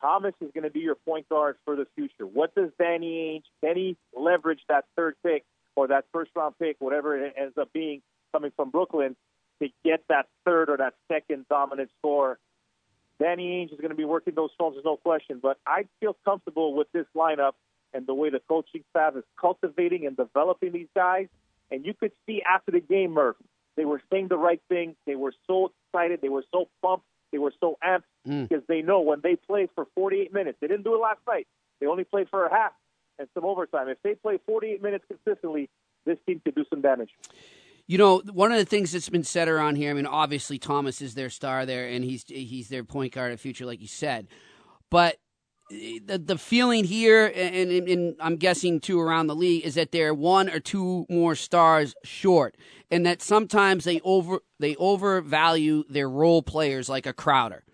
[0.00, 2.26] Thomas is going to be your point guard for the future.
[2.26, 6.76] What does Danny Ainge, can he leverage that third pick or that first round pick,
[6.80, 9.16] whatever it ends up being, coming from Brooklyn,
[9.62, 12.38] to get that third or that second dominant scorer?
[13.18, 15.38] Danny Ainge is going to be working those phones, there's no question.
[15.40, 17.52] But I feel comfortable with this lineup
[17.94, 21.28] and the way the coaching staff is cultivating and developing these guys.
[21.70, 23.36] And you could see after the game, Murph,
[23.76, 24.96] they were saying the right thing.
[25.06, 26.20] They were so excited.
[26.22, 27.04] They were so pumped.
[27.32, 28.48] They were so amped Mm.
[28.48, 31.46] because they know when they play for 48 minutes, they didn't do it last night.
[31.80, 32.72] They only played for a half
[33.18, 33.88] and some overtime.
[33.88, 35.68] If they play 48 minutes consistently,
[36.06, 37.10] this team could do some damage.
[37.86, 39.90] You know, one of the things that's been said around here.
[39.90, 43.40] I mean, obviously Thomas is their star there, and he's he's their point guard of
[43.40, 44.26] future, like you said.
[44.90, 45.18] But
[45.68, 49.92] the the feeling here, and, and, and I'm guessing too around the league, is that
[49.92, 52.56] they're one or two more stars short,
[52.90, 57.64] and that sometimes they over they overvalue their role players like a Crowder.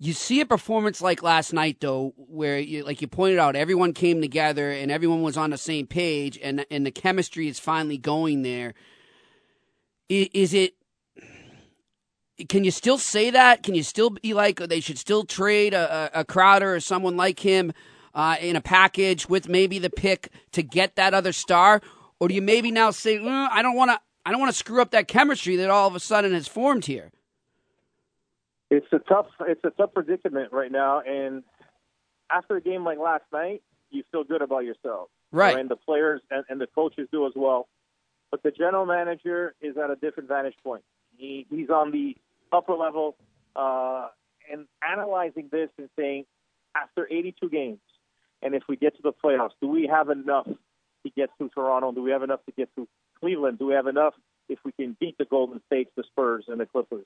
[0.00, 3.92] You see a performance like last night, though, where, you, like you pointed out, everyone
[3.92, 7.98] came together and everyone was on the same page, and and the chemistry is finally
[7.98, 8.74] going there.
[10.08, 10.74] Is, Is it?
[12.48, 13.62] Can you still say that?
[13.62, 17.40] Can you still be like they should still trade a, a Crowder or someone like
[17.40, 17.72] him
[18.14, 21.80] uh, in a package with maybe the pick to get that other star,
[22.20, 24.58] or do you maybe now say "Mm, I don't want to I don't want to
[24.58, 27.10] screw up that chemistry that all of a sudden has formed here?
[28.70, 31.42] It's a tough it's a tough predicament right now, and
[32.30, 35.58] after a game like last night, you feel good about yourself, Right.
[35.58, 37.68] And the players and, and the coaches do as well.
[38.30, 40.82] But the general manager is at a different vantage point.
[41.16, 42.16] He he's on the
[42.52, 43.16] upper level
[43.56, 44.08] uh,
[44.50, 46.24] and analyzing this and saying,
[46.76, 47.80] after 82 games,
[48.42, 51.92] and if we get to the playoffs, do we have enough to get through Toronto?
[51.92, 52.88] Do we have enough to get through
[53.20, 53.58] Cleveland?
[53.58, 54.14] Do we have enough
[54.48, 57.04] if we can beat the Golden State, the Spurs, and the Clippers?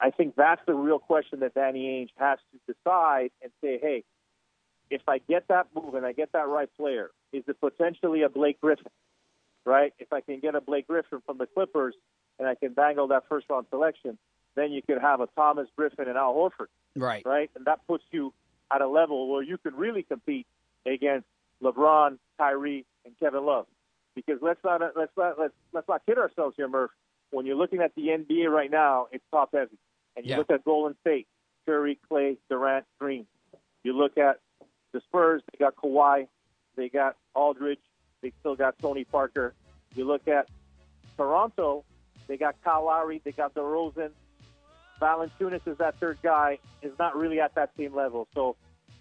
[0.00, 4.04] I think that's the real question that Danny Ainge has to decide and say, hey,
[4.90, 8.28] if I get that move and I get that right player, is it potentially a
[8.28, 8.90] Blake Griffin?
[9.64, 9.94] Right?
[9.98, 11.94] If I can get a Blake Griffin from the Clippers
[12.38, 14.18] and I can dangle that first round selection,
[14.54, 16.66] then you could have a Thomas Griffin and Al Horford.
[16.96, 17.24] Right.
[17.24, 17.50] Right?
[17.56, 18.32] And that puts you
[18.72, 20.46] at a level where you could really compete
[20.86, 21.26] against
[21.62, 23.66] LeBron, Kyrie, and Kevin Love.
[24.14, 26.90] Because let's not let's not let's let's not kid ourselves here, Murph.
[27.30, 29.78] When you're looking at the NBA right now, it's top heavy.
[30.16, 30.38] And you Yeah.
[30.38, 31.26] look at Golden State,
[31.64, 33.26] Curry, Clay, Durant, Green.
[33.84, 34.38] You look at
[34.92, 36.28] the Spurs, they got Kawhi,
[36.76, 37.80] they got Aldridge,
[38.20, 39.54] they still got Tony Parker.
[39.94, 40.48] You look at
[41.16, 41.84] Toronto,
[42.26, 44.10] they got Kyle Lowry, they got DeRozan.
[45.02, 48.28] Valanciunas is that third guy, is not really at that same level.
[48.34, 48.56] So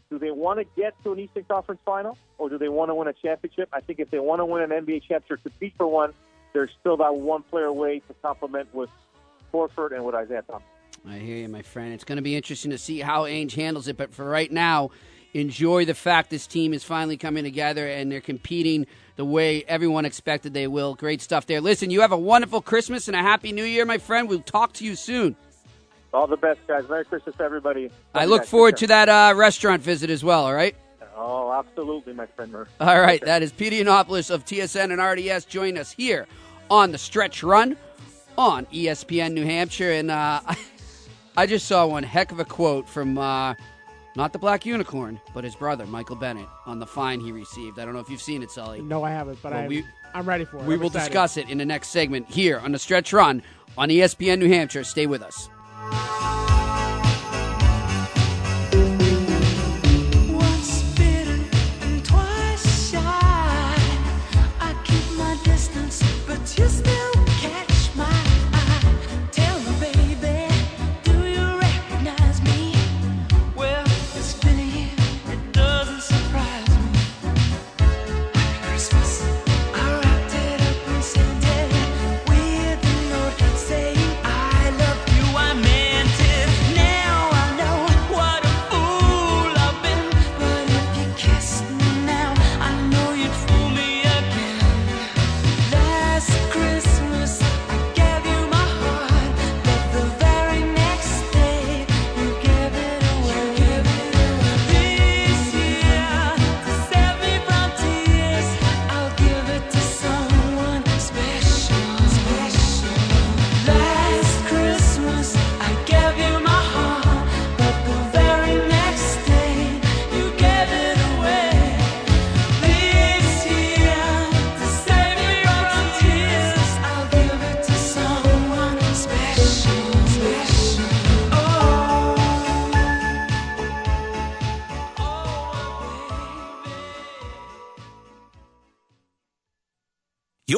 [0.10, 2.96] do they want to get to an Eastern Conference final or do they want to
[2.96, 3.70] win a championship?
[3.72, 6.14] I think if they want to win an NBA championship, to compete for one,
[6.54, 8.90] there's still that one player away to complement with
[9.54, 10.64] Horford and with Isaiah Thomas.
[11.08, 11.94] I hear you, my friend.
[11.94, 13.96] It's going to be interesting to see how Ainge handles it.
[13.96, 14.92] But for right now,
[15.34, 18.86] enjoy the fact this team is finally coming together and they're competing
[19.16, 20.96] the way everyone expected they will.
[20.96, 21.62] Great stuff there.
[21.62, 24.28] Listen, you have a wonderful Christmas and a happy New Year, my friend.
[24.28, 25.36] We'll talk to you soon.
[26.14, 26.88] All the best, guys.
[26.90, 27.90] Merry Christmas to everybody.
[28.14, 30.76] I look forward to that uh, restaurant visit as well, all right?
[31.16, 32.68] Oh, absolutely, my friend Murph.
[32.80, 35.46] All right, that is Pete Yiannopoulos of TSN and RDS.
[35.46, 36.28] Join us here
[36.70, 37.78] on the Stretch Run
[38.38, 39.92] on ESPN New Hampshire.
[39.92, 40.42] And uh,
[41.38, 43.54] I just saw one heck of a quote from uh,
[44.16, 47.80] not the Black Unicorn, but his brother Michael Bennett on the fine he received.
[47.80, 48.82] I don't know if you've seen it, Sully.
[48.82, 50.64] No, I haven't, but Well, I'm, we- I'm ready for it.
[50.66, 51.06] We I'm will excited.
[51.10, 53.44] discuss it in the next segment here on the Stretch Run
[53.78, 54.84] on ESPN New Hampshire.
[54.84, 55.48] Stay with us.
[55.90, 56.41] Once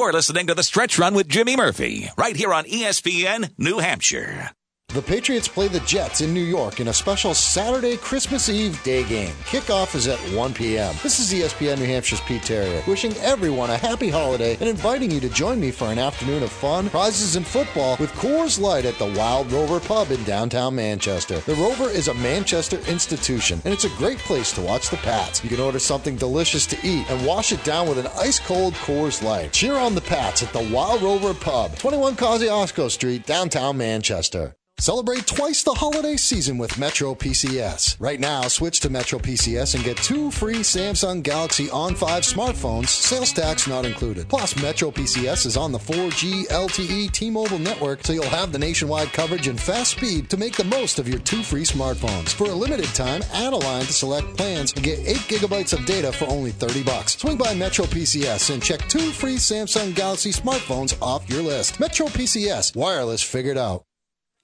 [0.04, 4.50] You're listening to The Stretch Run with Jimmy Murphy, right here on ESPN New Hampshire.
[4.94, 9.02] The Patriots play the Jets in New York in a special Saturday Christmas Eve day
[9.02, 9.34] game.
[9.42, 10.94] Kickoff is at 1 p.m.
[11.02, 15.18] This is ESPN New Hampshire's Pete Terrier, wishing everyone a happy holiday and inviting you
[15.18, 18.96] to join me for an afternoon of fun, prizes, and football with Coors Light at
[18.98, 21.40] the Wild Rover Pub in downtown Manchester.
[21.40, 25.42] The Rover is a Manchester institution, and it's a great place to watch the Pats.
[25.42, 28.74] You can order something delicious to eat and wash it down with an ice cold
[28.74, 29.50] Coors Light.
[29.50, 34.54] Cheer on the Pats at the Wild Rover Pub, 21 Kosciuszko Street, downtown Manchester.
[34.84, 37.96] Celebrate twice the holiday season with Metro PCS.
[37.98, 42.88] Right now, switch to Metro PCS and get two free Samsung Galaxy On 5 smartphones,
[42.88, 44.28] sales tax not included.
[44.28, 49.10] Plus, Metro PCS is on the 4G LTE T-Mobile network, so you'll have the nationwide
[49.14, 52.34] coverage and fast speed to make the most of your two free smartphones.
[52.34, 55.86] For a limited time, add a line to select plans and get 8 gigabytes of
[55.86, 57.16] data for only 30 bucks.
[57.16, 61.80] Swing by Metro PCS and check two free Samsung Galaxy smartphones off your list.
[61.80, 63.86] Metro PCS, wireless figured out.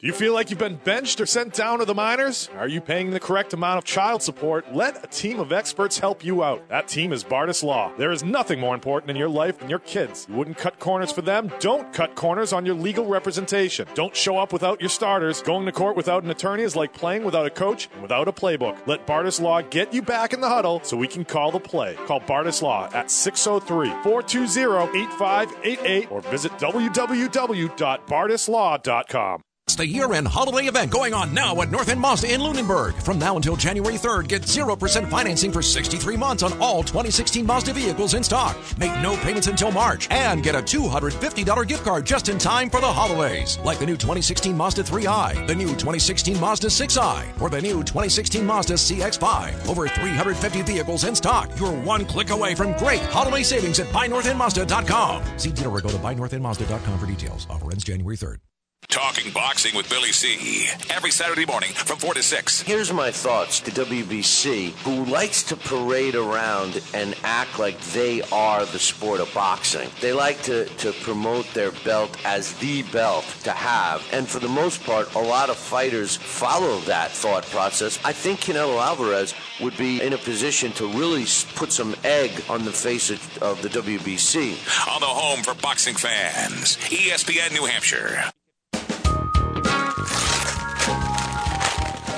[0.01, 2.49] Do you feel like you've been benched or sent down to the minors?
[2.57, 4.75] Are you paying the correct amount of child support?
[4.75, 6.67] Let a team of experts help you out.
[6.71, 7.93] That team is Bardis Law.
[7.99, 10.25] There is nothing more important in your life than your kids.
[10.27, 11.53] You wouldn't cut corners for them?
[11.61, 13.87] Don't cut corners on your legal representation.
[13.93, 15.43] Don't show up without your starters.
[15.43, 18.33] Going to court without an attorney is like playing without a coach and without a
[18.33, 18.79] playbook.
[18.87, 21.95] Let Bardis Law get you back in the huddle so we can call the play.
[22.07, 29.43] Call Bardis Law at 603 420 8588 or visit www.bardislaw.com.
[29.71, 33.01] It's the year-end holiday event going on now at North End Mazda in Lunenburg.
[33.05, 37.73] From now until January 3rd, get 0% financing for 63 months on all 2016 Mazda
[37.75, 38.59] vehicles in stock.
[38.79, 42.81] Make no payments until March and get a $250 gift card just in time for
[42.81, 43.61] the holidays.
[43.63, 48.45] Like the new 2016 Mazda 3i, the new 2016 Mazda 6i, or the new 2016
[48.45, 49.69] Mazda CX-5.
[49.69, 51.49] Over 350 vehicles in stock.
[51.61, 55.39] You're one click away from great holiday savings at buynorthendmazda.com.
[55.39, 57.47] See dealer or go to buynorthendmazda.com for details.
[57.49, 58.50] Offer ends January 3rd.
[58.91, 60.67] Talking boxing with Billy C.
[60.91, 62.63] Every Saturday morning from 4 to 6.
[62.63, 68.67] Here's my thoughts to WBC, who likes to parade around and act like they are
[68.67, 69.89] the sport of boxing.
[70.01, 74.05] They like to, to promote their belt as the belt to have.
[74.13, 78.01] And for the most part, a lot of fighters follow that thought process.
[78.05, 82.65] I think Canelo Alvarez would be in a position to really put some egg on
[82.65, 84.93] the face of, of the WBC.
[84.93, 88.33] On the home for boxing fans, ESPN New Hampshire.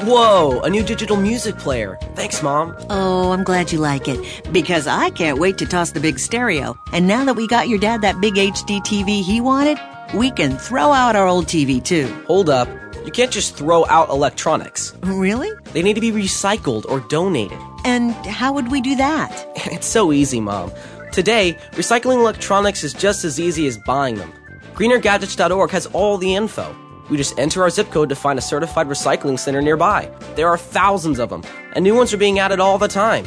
[0.04, 1.96] Whoa, a new digital music player.
[2.16, 2.76] Thanks, Mom.
[2.90, 4.18] Oh, I'm glad you like it
[4.52, 6.76] because I can't wait to toss the big stereo.
[6.92, 9.78] And now that we got your dad that big HD TV he wanted,
[10.12, 12.08] we can throw out our old TV too.
[12.26, 12.68] Hold up.
[13.04, 14.92] You can't just throw out electronics.
[15.04, 15.52] Really?
[15.72, 17.58] They need to be recycled or donated.
[17.84, 19.30] And how would we do that?
[19.66, 20.72] It's so easy, Mom.
[21.12, 24.32] Today, recycling electronics is just as easy as buying them.
[24.74, 26.74] GreenerGadgets.org has all the info.
[27.12, 30.10] We just enter our zip code to find a certified recycling center nearby.
[30.34, 31.42] There are thousands of them,
[31.74, 33.26] and new ones are being added all the time.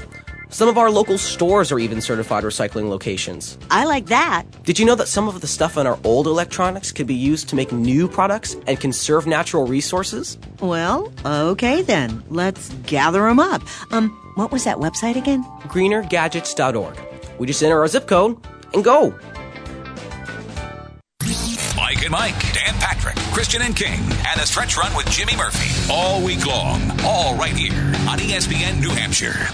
[0.50, 3.60] Some of our local stores are even certified recycling locations.
[3.70, 4.46] I like that.
[4.64, 7.48] Did you know that some of the stuff in our old electronics could be used
[7.50, 10.40] to make new products and conserve natural resources?
[10.62, 12.24] Well, okay then.
[12.32, 13.62] Let's gather 'em up.
[13.92, 15.46] Um, what was that website again?
[15.68, 16.98] greenergadgets.org.
[17.38, 18.36] We just enter our zip code
[18.74, 19.14] and go.
[21.78, 25.92] Mike and Mike, Dan Patrick, Christian and King, and a stretch run with Jimmy Murphy.
[25.92, 27.74] All week long, all right here
[28.08, 29.50] on ESPN New Hampshire.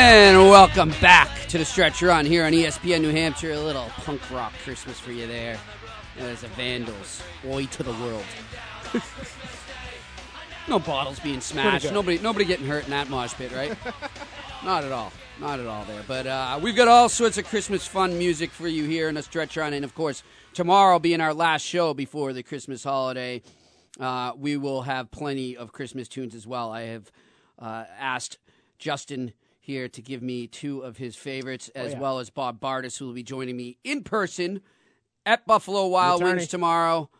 [0.00, 3.50] And welcome back to the stretch run here on ESPN New Hampshire.
[3.50, 5.58] A little punk rock Christmas for you there.
[6.16, 7.20] There's the Vandals.
[7.44, 8.22] Oi to the world.
[10.68, 11.92] no bottles being smashed.
[11.92, 13.76] Nobody, nobody getting hurt in that mosh pit, right?
[14.64, 15.12] Not at all.
[15.40, 16.04] Not at all there.
[16.06, 19.22] But uh, we've got all sorts of Christmas fun music for you here in the
[19.24, 19.72] stretch run.
[19.72, 20.22] And of course,
[20.54, 23.42] tomorrow being our last show before the Christmas holiday,
[23.98, 26.70] uh, we will have plenty of Christmas tunes as well.
[26.70, 27.10] I have
[27.58, 28.38] uh, asked
[28.78, 29.32] Justin
[29.68, 31.98] here to give me two of his favorites, as yeah.
[31.98, 34.62] well as Bob Bardis, who will be joining me in person
[35.26, 36.22] at Buffalo Wild.
[36.22, 37.10] Wings tomorrow.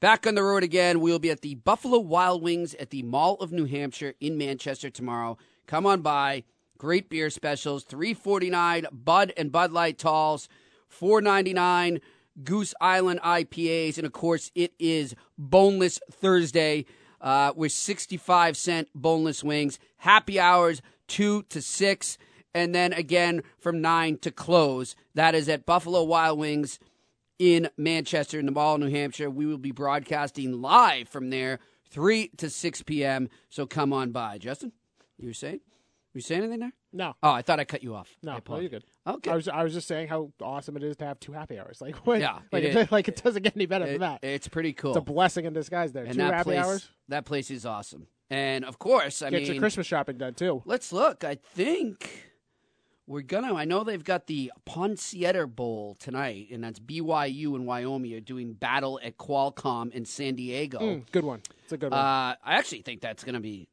[0.00, 1.00] Back on the road again.
[1.00, 4.88] We'll be at the Buffalo Wild Wings at the Mall of New Hampshire in Manchester
[4.88, 5.36] tomorrow.
[5.66, 6.44] Come on by.
[6.78, 7.84] Great beer specials.
[7.84, 10.48] Three forty nine Bud and Bud Light Talls.
[10.88, 12.00] Four ninety nine
[12.42, 16.86] Goose Island IPAs, and of course it is Boneless Thursday
[17.20, 19.78] uh, with sixty five cent boneless wings.
[19.98, 20.80] Happy hours
[21.10, 22.16] two to six,
[22.54, 24.94] and then again from nine to close.
[25.14, 26.78] That is at Buffalo Wild Wings
[27.38, 29.28] in Manchester, in the Mall, New Hampshire.
[29.28, 31.58] We will be broadcasting live from there,
[31.90, 33.28] 3 to 6 p.m.
[33.48, 34.38] So come on by.
[34.38, 34.72] Justin,
[35.18, 35.60] you were saying?
[36.12, 36.72] Were you saying anything there?
[36.92, 37.14] No.
[37.22, 38.08] Oh, I thought I cut you off.
[38.22, 38.84] No, no, you're good.
[39.06, 39.30] Okay.
[39.30, 41.80] I was I was just saying how awesome it is to have two happy hours.
[41.80, 42.20] Like what?
[42.20, 44.24] Yeah, like it it, like it doesn't get any better It- than that.
[44.24, 44.90] It's pretty cool.
[44.90, 46.04] It's a blessing in disguise there.
[46.04, 46.88] and two happy place, hours.
[47.08, 48.06] That place is awesome.
[48.30, 50.62] And of course, I Get mean, your Christmas shopping done too.
[50.64, 51.24] Let's look.
[51.24, 52.30] I think
[53.06, 53.52] we're gonna.
[53.54, 58.52] I know they've got the Poinsettia Bowl tonight, and that's BYU and Wyoming are doing
[58.52, 60.78] battle at Qualcomm in San Diego.
[60.78, 61.42] Mm, good one.
[61.64, 61.98] It's a good one.
[62.00, 63.68] Uh, I actually think that's gonna be.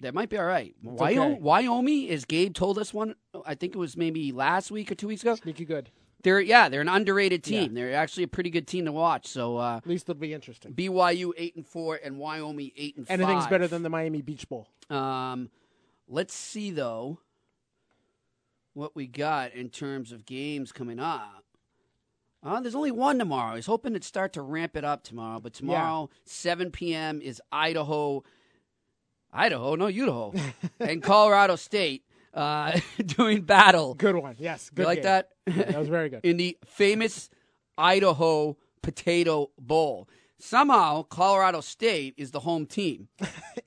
[0.00, 0.74] That might be all right.
[0.82, 1.40] Wyoming, okay.
[1.40, 3.14] Wyoming, as Gabe told us one,
[3.46, 5.36] I think it was maybe last week or two weeks ago.
[5.36, 5.88] Sneaky good.
[6.24, 7.74] They're yeah, they're an underrated team.
[7.74, 9.28] They're actually a pretty good team to watch.
[9.28, 10.72] So uh, At least it'll be interesting.
[10.72, 13.50] BYU eight and four and Wyoming eight and Anything's five.
[13.50, 14.66] better than the Miami Beach Bowl.
[14.90, 15.50] Um,
[16.08, 17.20] let's see though
[18.72, 21.44] what we got in terms of games coming up.
[22.42, 23.52] Uh, there's only one tomorrow.
[23.52, 27.22] I was hoping to start to ramp it up tomorrow, but tomorrow, 7 p.m.
[27.22, 28.22] is Idaho,
[29.32, 30.34] Idaho, no Idaho,
[30.80, 32.04] and Colorado State
[32.34, 33.94] uh, doing battle.
[33.94, 34.36] Good one.
[34.38, 34.70] Yes.
[34.70, 35.04] Good you like game.
[35.04, 35.28] that?
[35.46, 36.20] Yeah, that was very good.
[36.24, 37.30] in the famous
[37.78, 40.08] Idaho Potato Bowl.
[40.38, 43.08] Somehow, Colorado State is the home team,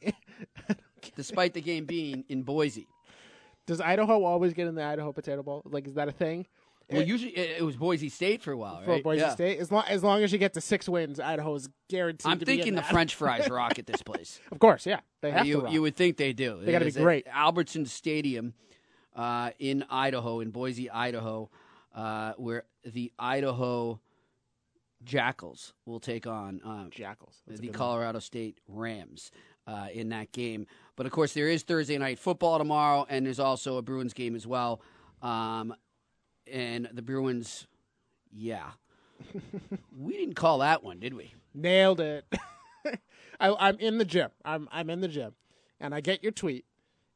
[1.16, 2.88] despite the game being in Boise.
[3.66, 5.64] Does Idaho always get in the Idaho Potato Bowl?
[5.66, 6.46] Like, is that a thing?
[6.90, 9.04] Well, It- usually it it was Boise State for a while, for right?
[9.04, 9.30] Boise Yeah.
[9.34, 12.32] State, as long as long as you get to six wins, Idaho is guaranteed.
[12.32, 12.84] I'm to be in thinking the.
[12.84, 14.40] French fries rock at this place.
[14.52, 15.62] Of course, yeah, they have you, to.
[15.64, 15.74] Rock.
[15.74, 16.60] You would think they do.
[16.62, 17.28] They be It is at great.
[17.28, 18.54] Albertson Stadium
[19.16, 21.50] uh, in Idaho, in Boise, Idaho,
[21.94, 24.00] uh, where the Idaho
[25.04, 27.78] Jackals will take on uh, Jackals, That's the good one.
[27.78, 29.32] Colorado State Rams
[29.68, 30.66] uh, in that game.
[30.96, 34.36] But of course, there is Thursday night football tomorrow, and there's also a Bruins game
[34.36, 34.82] as well.
[35.22, 35.74] Um,
[36.52, 37.68] and the Bruins,
[38.32, 38.72] yeah,
[39.98, 41.34] we didn't call that one, did we?
[41.54, 42.26] Nailed it.
[43.40, 44.30] I, I'm in the gym.
[44.46, 45.34] I'm I'm in the gym,
[45.80, 46.66] and I get your tweet,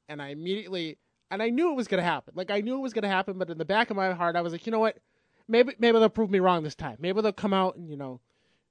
[0.10, 0.98] and I immediately
[1.32, 2.34] and I knew it was gonna happen.
[2.36, 4.42] Like I knew it was gonna happen, but in the back of my heart, I
[4.42, 4.98] was like, you know what?
[5.48, 6.98] Maybe maybe they'll prove me wrong this time.
[7.00, 8.20] Maybe they'll come out and you know,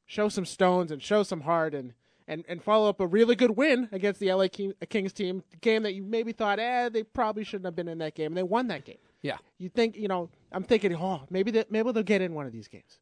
[0.07, 1.95] show some stones and show some heart and
[2.29, 5.83] and and follow up a really good win against the LA King, Kings team, game
[5.83, 8.43] that you maybe thought, eh, they probably shouldn't have been in that game, and they
[8.43, 8.99] won that game.
[9.23, 9.39] Yeah.
[9.59, 10.31] You think you know?
[10.53, 12.99] I'm thinking, oh, maybe that maybe they'll get in one of these games,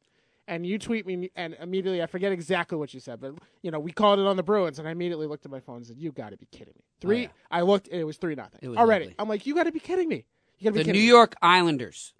[0.47, 3.79] and you tweet me, and immediately I forget exactly what you said, but you know
[3.79, 5.97] we called it on the Bruins, and I immediately looked at my phone and said,
[5.99, 7.23] "You got to be kidding me!" Oh, three.
[7.23, 7.29] yeah.
[7.51, 9.07] I looked, and it was three nothing was already.
[9.07, 9.15] ugly.
[9.19, 10.25] I'm like, "You got to be kidding me!"
[10.59, 11.07] You got to be The New me.
[11.07, 12.15] York Islanders,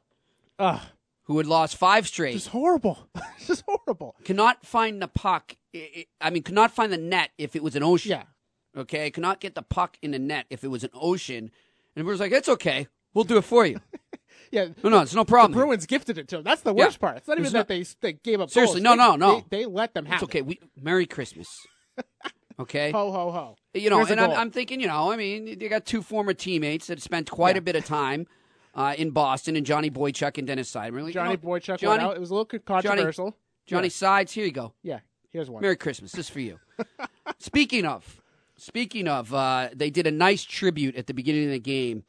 [0.59, 0.81] Ugh.
[1.25, 3.09] who had lost five straight, Just horrible.
[3.47, 4.15] just horrible.
[4.25, 5.57] cannot find the puck.
[6.21, 8.11] I- mean, could not find the net if it was an ocean.
[8.13, 8.23] Yeah.
[8.77, 11.51] Okay, could not get the puck in the net if it was an ocean.
[11.97, 13.81] And Bruins like, it's okay, we'll do it for you.
[14.51, 14.69] Yeah.
[14.83, 15.53] No, no, it's no problem.
[15.53, 16.45] The Bruins gifted it to them.
[16.45, 16.85] That's the Yeah.
[16.87, 17.19] worst part.
[17.19, 18.51] It's not even It's that not- they they gave up.
[18.51, 18.97] Seriously, goals.
[18.97, 19.45] no, They- no, no.
[19.51, 20.43] They, they let them have It's okay.
[20.43, 21.49] We Merry Christmas.
[22.61, 22.89] Okay.
[22.89, 22.93] it.
[22.95, 23.57] Ho ho ho.
[23.73, 24.33] You know, Here's and I'm.
[24.33, 27.61] I'm thinking, you know, I mean, you got two former teammates that spent quite a
[27.61, 28.27] bit of time
[28.75, 30.95] uh, in Boston, and Johnny Boychuk and Dennis Seidenberg.
[31.03, 32.17] Like, you Johnny know, Boychuk went Johnny, out.
[32.17, 33.37] It was a little controversial.
[33.65, 33.93] Johnny Yeah.
[33.93, 34.73] Sides, here you go.
[34.83, 35.01] Yeah.
[35.31, 35.63] Here's one.
[35.63, 36.11] Merry Christmas.
[36.11, 36.59] This is for you.
[37.39, 38.21] speaking of,
[38.57, 42.03] speaking of, uh, they did a nice tribute at the beginning of the game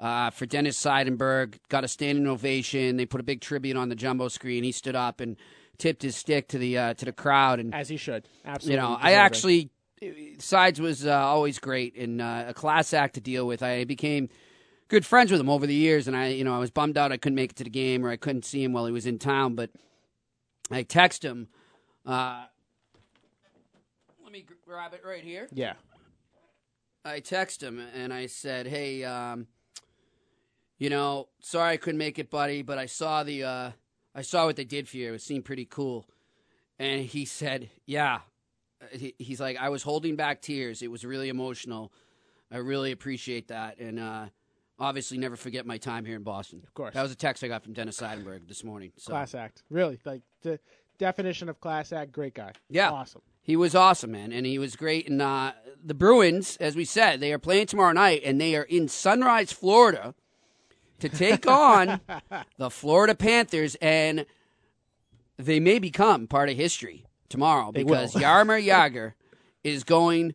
[0.00, 1.58] uh, for Dennis Seidenberg.
[1.68, 2.96] Got a standing ovation.
[2.96, 4.64] They put a big tribute on the jumbo screen.
[4.64, 5.36] He stood up and
[5.78, 8.26] tipped his stick to the uh, to the crowd, and As he should.
[8.44, 8.74] Absolutely.
[8.74, 9.70] you know, I actually
[10.38, 13.62] Sides was uh, always great and uh, a class act to deal with.
[13.62, 14.30] I became
[14.88, 17.12] good friends with him over the years, and I, you know, I was bummed out
[17.12, 19.06] I couldn't make it to the game or I couldn't see him while he was
[19.06, 19.54] in town.
[19.54, 19.70] But
[20.70, 21.48] I text him.
[22.06, 22.44] Uh,
[24.22, 25.48] let me grab it right here.
[25.52, 25.74] Yeah.
[27.04, 29.46] I text him and I said, "Hey, um,
[30.80, 33.70] you know, sorry I couldn't make it, buddy, but I saw the, uh,
[34.14, 35.12] I saw what they did for you.
[35.14, 36.08] It seemed pretty cool."
[36.80, 38.20] And he said, "Yeah."
[38.90, 40.82] He, he's like, "I was holding back tears.
[40.82, 41.92] It was really emotional.
[42.50, 44.26] I really appreciate that, and uh,
[44.78, 46.94] obviously never forget my time here in Boston." Of course.
[46.94, 48.90] that was a text I got from Dennis Seidenberg this morning.
[48.96, 49.10] So.
[49.12, 49.62] Class act.
[49.68, 50.00] Really.
[50.06, 50.58] Like the
[50.98, 52.10] definition of class act.
[52.10, 52.52] Great guy.
[52.70, 52.90] Yeah.
[52.90, 53.20] Awesome.
[53.42, 55.08] He was awesome, man, and he was great.
[55.08, 55.52] And uh,
[55.82, 59.50] the Bruins, as we said, they are playing tomorrow night, and they are in Sunrise,
[59.52, 60.14] Florida,
[61.00, 62.00] to take on
[62.56, 64.26] the Florida Panthers, and
[65.36, 68.14] they may become part of history tomorrow They because.
[68.14, 69.12] Jaromir Jagr
[69.64, 70.34] is going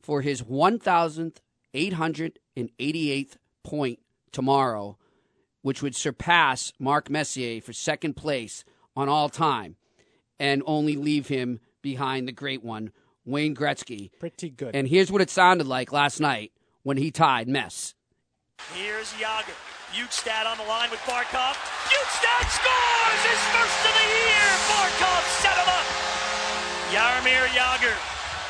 [0.00, 3.98] for his 1,888th point
[4.32, 4.96] tomorrow,
[5.62, 8.64] which would surpass Mark Messier for second place
[8.96, 9.76] on all time
[10.38, 12.92] and only leave him behind the great one,
[13.24, 14.10] Wayne Gretzky.
[14.18, 14.74] Pretty good.
[14.74, 16.52] And here's what it sounded like last night
[16.82, 17.94] when he tied Mess.
[18.78, 19.58] Here's Jagr.
[19.90, 21.58] Bjugstad on the line with Barkov.
[21.90, 24.46] Bjugstad scores his first of the year.
[24.70, 25.82] Barkov set him up.
[26.94, 27.90] Jaromir Jagr,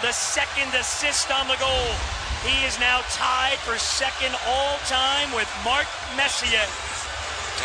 [0.04, 1.88] the second assist on the goal.
[2.44, 6.66] He is now tied for second all time with Mark Messier.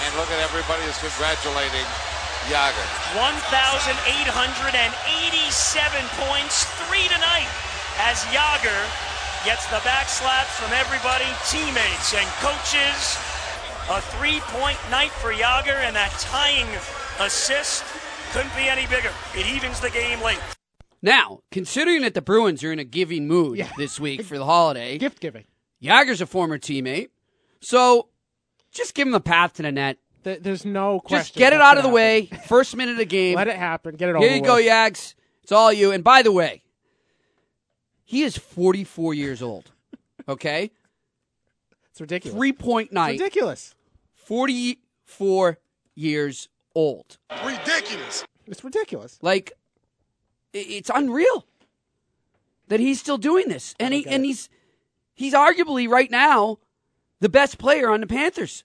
[0.08, 1.84] And look at everybody is congratulating
[2.48, 2.88] Jagr.
[3.20, 4.08] 1,887
[6.32, 7.52] points, three tonight,
[8.00, 8.88] as Jagr
[9.46, 13.18] gets the backslaps from everybody, teammates and coaches.
[13.90, 16.68] A three-point night for Jagr, and that tying
[17.20, 17.84] assist
[18.32, 19.12] couldn't be any bigger.
[19.36, 20.40] It evens the game late.
[21.02, 24.98] Now, considering that the Bruins are in a giving mood this week for the holiday,
[25.00, 25.44] gift giving.
[25.84, 27.10] Jagr's a former teammate,
[27.60, 28.08] so
[28.72, 29.98] just give him the path to the net.
[30.24, 31.18] Th- There's no question.
[31.26, 32.30] Just get it out of the gonna way.
[32.48, 33.36] First minute of the game.
[33.36, 33.96] Let it happen.
[33.96, 34.22] Get it all.
[34.22, 34.66] Here over you go, with.
[34.66, 35.16] Yags.
[35.44, 35.92] It's all you.
[35.92, 36.64] And by the way,
[38.14, 39.72] he is 44 years old.
[40.28, 40.72] Okay?
[41.92, 42.36] It's ridiculous.
[42.36, 43.12] Three point night.
[43.14, 43.76] It's ridiculous.
[44.16, 45.60] 44
[45.94, 47.18] years old.
[47.46, 48.26] Ridiculous.
[48.48, 49.20] It's ridiculous.
[49.22, 49.52] Like,
[50.56, 51.46] i- it's unreal
[52.68, 54.50] that he's still doing this, and he and he's
[55.14, 56.58] he's arguably right now
[57.20, 58.64] the best player on the Panthers.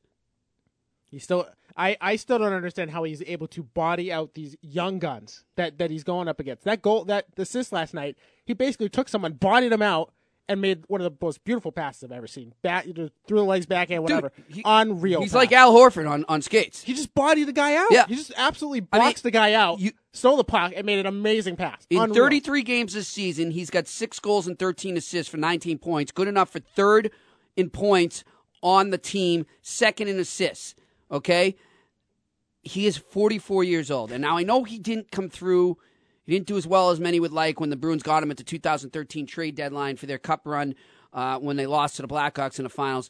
[1.10, 1.46] He still.
[1.76, 5.78] I, I still don't understand how he's able to body out these young guns that,
[5.78, 6.64] that he's going up against.
[6.64, 8.16] That goal, that assist last night,
[8.48, 10.10] he basically took someone, bodied him out,
[10.48, 12.54] and made one of the most beautiful passes I've ever seen.
[12.62, 14.32] Back through the legs, backhand, whatever.
[14.64, 15.20] Unreal.
[15.20, 15.36] He's pass.
[15.36, 16.82] like Al Horford on, on skates.
[16.82, 17.88] He just bodied the guy out.
[17.90, 18.06] Yeah.
[18.06, 20.98] He just absolutely I mean, boxed the guy out, you, stole the puck, and made
[20.98, 21.86] an amazing pass.
[21.90, 22.24] In Unreal.
[22.24, 26.10] 33 games this season, he's got six goals and 13 assists for 19 points.
[26.10, 27.10] Good enough for third
[27.54, 28.24] in points
[28.62, 30.74] on the team, second in assists.
[31.10, 31.56] Okay?
[32.62, 34.12] He is 44 years old.
[34.12, 35.76] And now I know he didn't come through,
[36.28, 38.36] he didn't do as well as many would like when the Bruins got him at
[38.36, 40.74] the 2013 trade deadline for their cup run
[41.14, 43.08] uh, when they lost to the Blackhawks in the finals.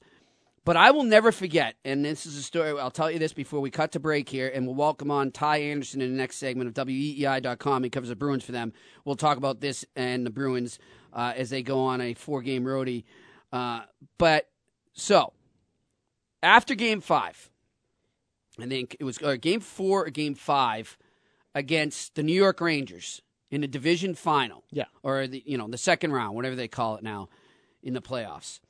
[0.64, 3.58] But I will never forget, and this is a story, I'll tell you this before
[3.58, 6.68] we cut to break here, and we'll welcome on Ty Anderson in the next segment
[6.68, 7.82] of WEEI.com.
[7.82, 8.72] He covers the Bruins for them.
[9.04, 10.78] We'll talk about this and the Bruins
[11.12, 13.02] uh, as they go on a four game roadie.
[13.52, 13.80] Uh,
[14.16, 14.48] but
[14.92, 15.32] so,
[16.40, 17.50] after game five,
[18.60, 20.96] I think it was game four or game five
[21.54, 24.64] against the New York Rangers in the division final.
[24.70, 24.84] Yeah.
[25.02, 27.28] Or the you know, the second round, whatever they call it now,
[27.82, 28.60] in the playoffs.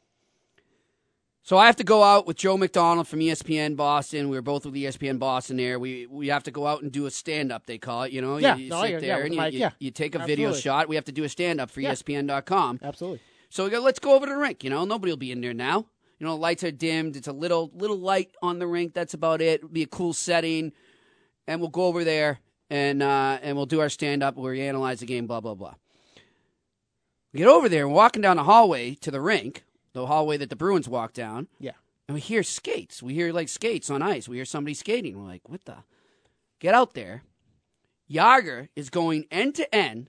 [1.42, 4.28] So I have to go out with Joe McDonald from ESPN Boston.
[4.28, 5.78] We were both with ESPN Boston there.
[5.78, 7.64] We we have to go out and do a stand up.
[7.64, 8.12] They call it.
[8.12, 9.70] You know, Yeah, you, you no, sit there yeah, and you, Mike, you, yeah.
[9.78, 10.88] you take a video shot.
[10.88, 11.92] We have to do a stand up for Yeah.
[11.92, 12.80] ESPN.com.
[12.82, 13.20] Absolutely.
[13.48, 14.62] So we go, let's go over to the rink.
[14.62, 15.86] You know, nobody will be in there now.
[16.18, 17.16] You know, lights are dimmed.
[17.16, 18.92] It's a little little light on the rink.
[18.92, 19.60] That's about it.
[19.60, 20.72] It'll be a cool setting,
[21.46, 22.40] and we'll go over there
[22.70, 25.26] and uh, and we'll do our stand up where we analyze the game.
[25.26, 25.74] Blah blah blah.
[27.32, 30.50] We get over there and walking down the hallway to the rink, the hallway that
[30.50, 31.48] the Bruins walk down.
[31.60, 31.72] Yeah.
[32.06, 33.02] And we hear skates.
[33.02, 34.28] We hear like skates on ice.
[34.28, 35.18] We hear somebody skating.
[35.18, 35.76] We're like, what the?
[36.58, 37.22] Get out there.
[38.10, 40.08] Jagr is going end to end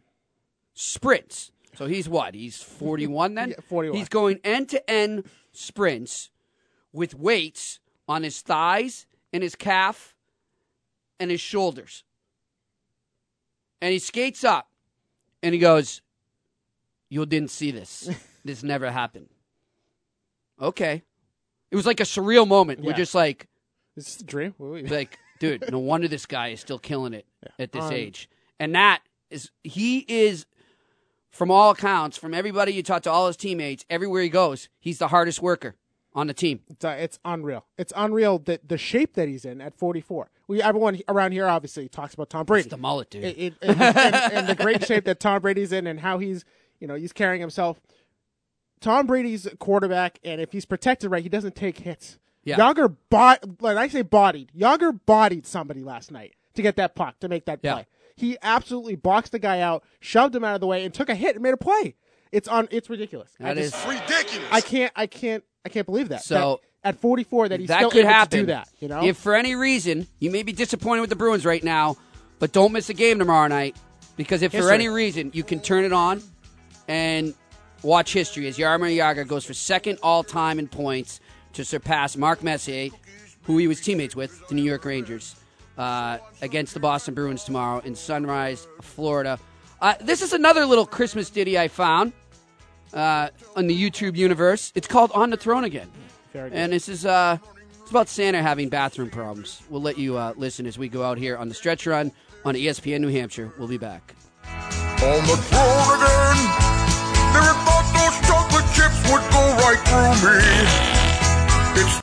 [0.74, 1.52] sprints.
[1.76, 2.36] So he's what?
[2.36, 3.50] He's 41 then?
[3.50, 3.98] Yeah, 41.
[3.98, 6.30] He's going end to end sprints
[6.94, 10.16] with weights on his thighs and his calf
[11.20, 12.04] and his shoulders.
[13.82, 14.68] And he skates up
[15.42, 16.02] and he goes,
[17.10, 18.10] You didn't see this.
[18.46, 19.30] this never happened.
[20.62, 21.04] Okay.
[21.72, 22.82] It was like a surreal moment.
[22.82, 23.48] We're just like,
[23.96, 24.54] Is this a dream?
[24.58, 27.26] What were we- like, dude, no wonder this guy is still killing it
[27.58, 28.30] at this Um, age.
[28.60, 30.46] And that is, he is,
[31.32, 34.98] from all accounts, from everybody you talk to, all his teammates, everywhere he goes, he's
[34.98, 35.76] the hardest worker
[36.14, 36.62] on the team.
[36.68, 37.66] It's, uh, it's unreal.
[37.78, 40.30] It's unreal that the shape that he's in at 44.
[40.50, 42.66] We everyone around here obviously talks about Tom Brady.
[42.66, 43.24] It's the mullet, dude.
[43.24, 46.44] It- it- and, and- and the great shape that Tom Brady's in, and how he's
[46.80, 47.80] you know he's carrying himself.
[48.82, 52.18] Tom Brady's a quarterback, and if he's protected right, he doesn't take hits.
[52.44, 52.58] Yeah.
[52.58, 54.52] Jagr bought, like I say, bodied.
[54.58, 57.74] Jagr bodied somebody last night to get that puck to make that Yeah.
[57.74, 57.88] play.
[58.16, 61.16] He absolutely boxed the guy out, shoved him out of the way, and took a
[61.16, 61.96] hit and made a play.
[62.32, 62.68] It's on.
[62.72, 63.32] It's ridiculous.
[63.40, 64.48] I That just- is- ridiculous.
[64.52, 64.94] I can't.
[64.96, 65.44] I can't.
[65.66, 66.24] I can't believe that.
[66.24, 68.40] So- That at 44, that he's that still could able happen.
[68.40, 68.70] to do that.
[68.80, 71.98] You know, if for any reason you may be disappointed with the Bruins right now,
[72.40, 73.76] but don't miss a game tomorrow night
[74.16, 76.22] because if for any reason you can turn it on
[76.88, 77.34] and
[77.84, 81.20] watch history as Jaromir Jagr goes for second all time in points
[81.54, 82.92] to surpass Mark Messier,
[83.44, 85.36] who he was teammates with, the New York Rangers,
[85.78, 89.38] uh, against the Boston Bruins tomorrow in Sunrise, Florida.
[89.82, 92.14] Uh, this is another little Christmas ditty I found
[92.94, 94.72] uh, on the YouTube universe.
[94.76, 95.90] It's called "On the Throne Again."
[96.34, 96.58] Very good.
[96.58, 97.38] And this is uh,
[97.82, 99.62] it's about Santa having bathroom problems.
[99.70, 102.12] We'll let you uh, listen as we go out here on the stretch run
[102.46, 103.52] on ESPN New Hampshire.
[103.58, 104.14] We'll be back.
[104.46, 106.40] On the throne again.
[107.34, 110.38] Never thought those chocolate chips would go right through me.
[111.82, 111.96] It's